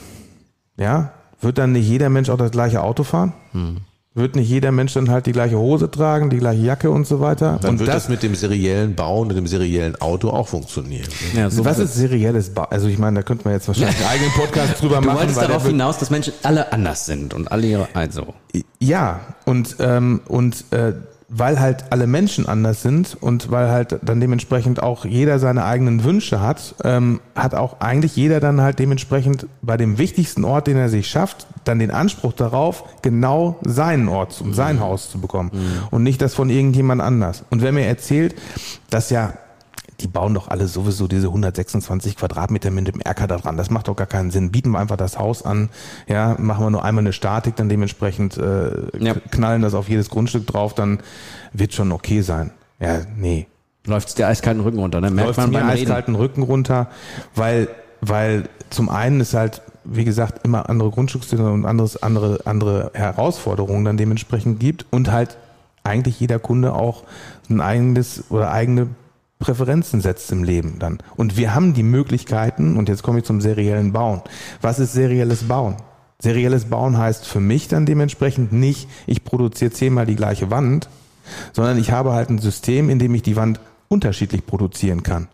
ja, 0.76 1.14
wird 1.40 1.56
dann 1.56 1.72
nicht 1.72 1.88
jeder 1.88 2.10
Mensch 2.10 2.28
auch 2.28 2.36
das 2.36 2.50
gleiche 2.50 2.82
Auto 2.82 3.02
fahren? 3.02 3.32
Hm. 3.52 3.78
Wird 4.16 4.36
nicht 4.36 4.48
jeder 4.48 4.70
Mensch 4.70 4.92
dann 4.94 5.10
halt 5.10 5.26
die 5.26 5.32
gleiche 5.32 5.58
Hose 5.58 5.90
tragen, 5.90 6.30
die 6.30 6.36
gleiche 6.36 6.62
Jacke 6.62 6.88
und 6.88 7.04
so 7.04 7.18
weiter? 7.18 7.58
Dann 7.60 7.72
und 7.72 7.78
wird 7.80 7.88
das, 7.88 8.08
mit 8.08 8.22
dem 8.22 8.36
seriellen 8.36 8.94
Bauen 8.94 9.28
und 9.28 9.34
dem 9.34 9.48
seriellen 9.48 10.00
Auto 10.00 10.30
auch 10.30 10.46
funktionieren. 10.46 11.08
ja 11.34 11.50
so 11.50 11.64
was 11.64 11.80
ist 11.80 11.94
serielles 11.94 12.54
Bau? 12.54 12.62
Also 12.70 12.86
ich 12.86 12.96
meine, 12.96 13.16
da 13.16 13.22
könnte 13.24 13.42
man 13.44 13.54
jetzt 13.54 13.66
wahrscheinlich 13.66 13.96
einen 13.96 14.06
eigenen 14.06 14.30
Podcast 14.30 14.80
drüber 14.80 15.00
du 15.00 15.06
machen. 15.06 15.18
wolltest 15.18 15.36
weil 15.36 15.48
der 15.48 15.56
darauf 15.56 15.66
hinaus, 15.66 15.98
dass 15.98 16.10
Menschen 16.10 16.32
alle 16.44 16.72
anders 16.72 17.06
sind 17.06 17.34
und 17.34 17.50
alle 17.50 17.66
ihre, 17.66 17.88
also. 17.94 18.34
Ja, 18.78 19.20
und, 19.46 19.76
ähm, 19.80 20.20
und 20.28 20.64
äh, 20.70 20.92
weil 21.36 21.58
halt 21.58 21.86
alle 21.90 22.06
Menschen 22.06 22.46
anders 22.46 22.82
sind 22.82 23.16
und 23.20 23.50
weil 23.50 23.68
halt 23.68 23.98
dann 24.02 24.20
dementsprechend 24.20 24.80
auch 24.80 25.04
jeder 25.04 25.40
seine 25.40 25.64
eigenen 25.64 26.04
Wünsche 26.04 26.40
hat, 26.40 26.76
ähm, 26.84 27.20
hat 27.34 27.54
auch 27.54 27.80
eigentlich 27.80 28.14
jeder 28.14 28.38
dann 28.38 28.60
halt 28.60 28.78
dementsprechend 28.78 29.46
bei 29.60 29.76
dem 29.76 29.98
wichtigsten 29.98 30.44
Ort, 30.44 30.68
den 30.68 30.76
er 30.76 30.88
sich 30.88 31.08
schafft, 31.08 31.48
dann 31.64 31.80
den 31.80 31.90
Anspruch 31.90 32.34
darauf, 32.34 32.84
genau 33.02 33.58
seinen 33.64 34.08
Ort 34.08 34.40
und 34.40 34.54
sein 34.54 34.78
Haus 34.78 35.10
zu 35.10 35.18
bekommen 35.18 35.50
und 35.90 36.04
nicht 36.04 36.22
das 36.22 36.34
von 36.34 36.50
irgendjemand 36.50 37.02
anders. 37.02 37.44
Und 37.50 37.62
wer 37.62 37.72
mir 37.72 37.86
erzählt, 37.86 38.36
dass 38.90 39.10
ja 39.10 39.32
die 40.00 40.06
bauen 40.08 40.34
doch 40.34 40.48
alle 40.48 40.66
sowieso 40.68 41.06
diese 41.08 41.28
126 41.28 42.16
Quadratmeter 42.16 42.70
mit 42.70 42.88
dem 42.88 43.00
Erker 43.00 43.26
da 43.26 43.36
dran. 43.36 43.56
Das 43.56 43.70
macht 43.70 43.88
doch 43.88 43.96
gar 43.96 44.06
keinen 44.06 44.30
Sinn. 44.30 44.50
Bieten 44.50 44.70
wir 44.70 44.78
einfach 44.78 44.96
das 44.96 45.18
Haus 45.18 45.44
an, 45.44 45.68
ja, 46.08 46.36
machen 46.38 46.64
wir 46.64 46.70
nur 46.70 46.84
einmal 46.84 47.02
eine 47.02 47.12
Statik, 47.12 47.56
dann 47.56 47.68
dementsprechend 47.68 48.36
äh, 48.36 48.70
Ja. 48.98 49.14
knallen 49.30 49.62
das 49.62 49.74
auf 49.74 49.88
jedes 49.88 50.10
Grundstück 50.10 50.46
drauf, 50.46 50.74
dann 50.74 51.00
wird 51.52 51.72
schon 51.74 51.92
okay 51.92 52.20
sein. 52.22 52.50
Ja, 52.80 53.00
nee. 53.16 53.46
Läuft's 53.86 54.14
dir 54.14 54.26
eiskalten 54.26 54.62
Rücken 54.62 54.78
runter, 54.78 55.00
ne? 55.00 55.10
Merkt 55.10 55.26
Läuft 55.28 55.38
man 55.38 55.50
mir 55.50 55.58
beim 55.58 55.68
Reden. 55.68 55.82
eiskalten 55.82 56.14
Rücken 56.14 56.42
runter, 56.42 56.88
weil, 57.34 57.68
weil 58.00 58.48
zum 58.70 58.88
einen 58.88 59.20
ist 59.20 59.34
halt, 59.34 59.60
wie 59.84 60.04
gesagt, 60.04 60.44
immer 60.44 60.68
andere 60.70 60.90
Grundstückssituationen 60.90 61.62
und 61.64 61.68
anderes, 61.68 62.02
andere, 62.02 62.40
andere 62.46 62.90
Herausforderungen 62.94 63.84
dann 63.84 63.96
dementsprechend 63.98 64.58
gibt 64.58 64.86
und 64.90 65.12
halt 65.12 65.36
eigentlich 65.82 66.18
jeder 66.18 66.38
Kunde 66.38 66.72
auch 66.72 67.02
ein 67.50 67.60
eigenes 67.60 68.24
oder 68.30 68.50
eigene 68.50 68.86
Präferenzen 69.38 70.00
setzt 70.00 70.30
im 70.32 70.44
Leben 70.44 70.78
dann. 70.78 70.98
Und 71.16 71.36
wir 71.36 71.54
haben 71.54 71.74
die 71.74 71.82
Möglichkeiten, 71.82 72.76
und 72.76 72.88
jetzt 72.88 73.02
komme 73.02 73.18
ich 73.18 73.24
zum 73.24 73.40
seriellen 73.40 73.92
Bauen. 73.92 74.22
Was 74.60 74.78
ist 74.78 74.92
serielles 74.92 75.44
Bauen? 75.44 75.76
Serielles 76.20 76.66
Bauen 76.66 76.96
heißt 76.96 77.26
für 77.26 77.40
mich 77.40 77.68
dann 77.68 77.84
dementsprechend 77.84 78.52
nicht, 78.52 78.88
ich 79.06 79.24
produziere 79.24 79.72
zehnmal 79.72 80.06
die 80.06 80.16
gleiche 80.16 80.50
Wand, 80.50 80.88
sondern 81.52 81.78
ich 81.78 81.90
habe 81.90 82.12
halt 82.12 82.30
ein 82.30 82.38
System, 82.38 82.88
in 82.88 82.98
dem 82.98 83.14
ich 83.14 83.22
die 83.22 83.36
Wand 83.36 83.60
unterschiedlich 83.88 84.46
produzieren 84.46 85.02
kann. 85.02 85.28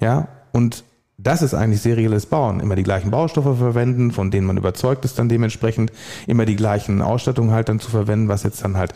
Ja, 0.00 0.28
und 0.52 0.84
das 1.18 1.40
ist 1.40 1.54
eigentlich 1.54 1.80
serielles 1.80 2.26
Bauen. 2.26 2.60
Immer 2.60 2.76
die 2.76 2.82
gleichen 2.82 3.10
Baustoffe 3.10 3.56
verwenden, 3.56 4.10
von 4.10 4.30
denen 4.30 4.46
man 4.46 4.58
überzeugt 4.58 5.04
ist, 5.06 5.18
dann 5.18 5.30
dementsprechend 5.30 5.90
immer 6.26 6.44
die 6.44 6.56
gleichen 6.56 7.00
Ausstattungen 7.00 7.52
halt 7.52 7.70
dann 7.70 7.80
zu 7.80 7.90
verwenden, 7.90 8.28
was 8.28 8.42
jetzt 8.42 8.62
dann 8.62 8.76
halt 8.76 8.92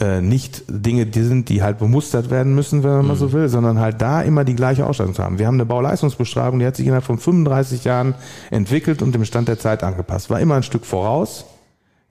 äh, 0.00 0.22
nicht 0.22 0.64
Dinge 0.68 1.04
die 1.04 1.22
sind, 1.22 1.50
die 1.50 1.62
halt 1.62 1.78
bemustert 1.78 2.30
werden 2.30 2.54
müssen, 2.54 2.84
wenn 2.84 2.92
man 2.92 3.06
mal 3.08 3.16
so 3.16 3.32
will, 3.32 3.50
sondern 3.50 3.80
halt 3.80 4.00
da 4.00 4.22
immer 4.22 4.44
die 4.44 4.56
gleiche 4.56 4.86
Ausstattung 4.86 5.14
zu 5.14 5.22
haben. 5.22 5.38
Wir 5.38 5.46
haben 5.46 5.56
eine 5.56 5.66
Bauleistungsbeschreibung, 5.66 6.58
die 6.58 6.66
hat 6.66 6.76
sich 6.76 6.86
innerhalb 6.86 7.04
von 7.04 7.18
35 7.18 7.84
Jahren 7.84 8.14
entwickelt 8.50 9.02
und 9.02 9.14
dem 9.14 9.26
Stand 9.26 9.48
der 9.48 9.58
Zeit 9.58 9.84
angepasst. 9.84 10.30
War 10.30 10.40
immer 10.40 10.54
ein 10.54 10.62
Stück 10.62 10.86
voraus, 10.86 11.44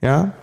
ja, 0.00 0.34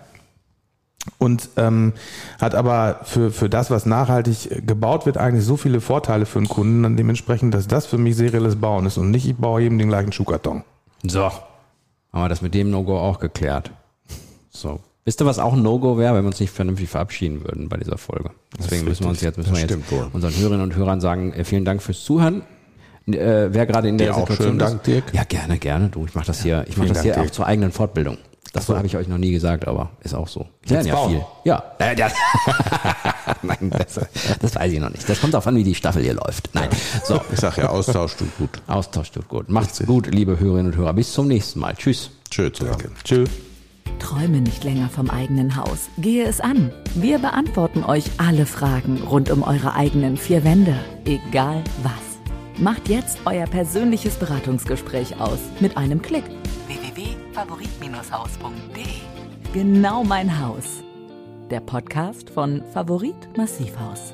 und 1.17 1.49
ähm, 1.57 1.93
hat 2.41 2.55
aber 2.55 3.01
für, 3.03 3.31
für 3.31 3.49
das, 3.49 3.69
was 3.71 3.85
nachhaltig 3.85 4.65
gebaut 4.65 5.05
wird, 5.05 5.17
eigentlich 5.17 5.45
so 5.45 5.57
viele 5.57 5.81
Vorteile 5.81 6.25
für 6.25 6.39
den 6.39 6.47
Kunden, 6.47 6.83
dann 6.83 6.97
dementsprechend, 6.97 7.53
dass 7.53 7.67
das 7.67 7.85
für 7.85 7.97
mich 7.97 8.15
serielles 8.15 8.55
Bauen 8.57 8.85
ist 8.85 8.97
und 8.97 9.11
nicht, 9.11 9.25
ich 9.27 9.35
baue 9.35 9.61
jedem 9.61 9.77
den 9.77 9.87
gleichen 9.89 10.11
Schuhkarton. 10.11 10.63
So. 11.03 11.23
Haben 11.25 12.23
wir 12.23 12.29
das 12.29 12.41
mit 12.41 12.53
dem 12.53 12.71
No-Go 12.71 12.97
auch 12.97 13.19
geklärt. 13.19 13.71
So. 14.49 14.79
Wisst 15.03 15.21
ihr, 15.21 15.25
was 15.27 15.37
auch 15.37 15.53
ein 15.53 15.61
No-Go 15.61 15.97
wäre, 15.99 16.15
wenn 16.15 16.23
wir 16.23 16.27
uns 16.29 16.39
nicht 16.39 16.51
vernünftig 16.51 16.89
verabschieden 16.89 17.43
würden 17.43 17.69
bei 17.69 17.77
dieser 17.77 17.97
Folge? 17.97 18.31
Deswegen 18.57 18.85
müssen 18.85 19.03
wir 19.03 19.09
uns 19.09 19.21
jetzt, 19.21 19.37
müssen 19.37 19.53
Das 19.53 19.61
wir 19.61 19.67
jetzt 19.77 19.91
wohl. 19.91 20.07
unseren 20.13 20.35
Hörerinnen 20.35 20.61
und 20.63 20.75
Hörern 20.75 20.99
sagen, 21.01 21.33
äh, 21.33 21.43
vielen 21.43 21.65
Dank 21.65 21.83
fürs 21.83 22.03
Zuhören. 22.03 22.41
Äh, 23.05 23.49
wer 23.53 23.67
gerade 23.67 23.87
in 23.87 23.99
der 23.99 24.07
Dir 24.07 24.13
auch 24.15 24.21
Situation 24.21 24.47
schönen 24.47 24.59
ist, 24.61 24.69
Dank, 24.71 24.83
Dirk. 24.83 25.03
Ja, 25.13 25.23
gerne, 25.25 25.59
gerne. 25.59 25.89
Du, 25.89 26.05
ich 26.07 26.15
mache 26.15 26.25
das 26.25 26.41
hier, 26.41 26.63
ich 26.67 26.75
mache 26.77 26.85
vielen 26.87 26.93
das 26.95 27.03
hier 27.03 27.11
Dank, 27.11 27.19
auch 27.21 27.25
Dirk. 27.25 27.33
zur 27.35 27.45
eigenen 27.45 27.71
Fortbildung. 27.71 28.17
Das 28.53 28.69
habe 28.69 28.87
ich 28.87 28.95
euch 28.95 29.07
noch 29.07 29.17
nie 29.17 29.31
gesagt, 29.31 29.67
aber 29.67 29.89
ist 30.01 30.13
auch 30.13 30.27
so. 30.27 30.47
Ich 30.63 30.71
lerne 30.71 30.87
ja 30.87 31.07
viel. 31.07 31.25
Ja. 31.43 31.63
Äh, 31.79 31.95
ja. 31.99 32.09
Nein, 33.41 33.71
das, 33.71 33.99
das 34.39 34.55
weiß 34.55 34.71
ich 34.71 34.79
noch 34.79 34.89
nicht. 34.89 35.07
Das 35.09 35.19
kommt 35.19 35.33
darauf 35.33 35.47
an, 35.47 35.55
wie 35.55 35.63
die 35.63 35.75
Staffel 35.75 36.03
hier 36.03 36.13
läuft. 36.13 36.49
Nein. 36.53 36.69
So. 37.03 37.19
Ich 37.31 37.39
sag 37.39 37.57
ja, 37.57 37.69
Austausch 37.69 38.15
tut 38.15 38.37
gut. 38.37 38.61
Austausch 38.67 39.11
tut 39.11 39.27
gut. 39.27 39.49
Macht's 39.49 39.85
gut, 39.85 40.07
liebe 40.07 40.39
Hörerinnen 40.39 40.71
und 40.71 40.77
Hörer. 40.77 40.93
Bis 40.93 41.11
zum 41.11 41.27
nächsten 41.27 41.59
Mal. 41.59 41.75
Tschüss. 41.75 42.11
Tschö 42.29 42.51
zusammen. 42.51 42.95
Tschüss. 43.03 43.29
Träume 43.99 44.41
nicht 44.41 44.63
länger 44.63 44.89
vom 44.89 45.09
eigenen 45.09 45.55
Haus. 45.55 45.89
Gehe 45.97 46.25
es 46.25 46.41
an. 46.41 46.71
Wir 46.95 47.19
beantworten 47.19 47.83
euch 47.83 48.05
alle 48.17 48.45
Fragen 48.45 49.01
rund 49.01 49.29
um 49.31 49.43
eure 49.43 49.73
eigenen 49.73 50.17
vier 50.17 50.43
Wände. 50.43 50.75
Egal 51.05 51.63
was. 51.83 52.61
Macht 52.61 52.87
jetzt 52.87 53.17
euer 53.25 53.47
persönliches 53.47 54.15
Beratungsgespräch 54.15 55.19
aus. 55.19 55.39
Mit 55.59 55.77
einem 55.77 56.01
Klick. 56.01 56.23
www.favorit-haus.de 57.35 59.01
Genau 59.53 60.03
mein 60.03 60.39
Haus. 60.39 60.83
Der 61.49 61.59
Podcast 61.59 62.29
von 62.29 62.63
Favorit 62.73 63.37
Massivhaus. 63.37 64.13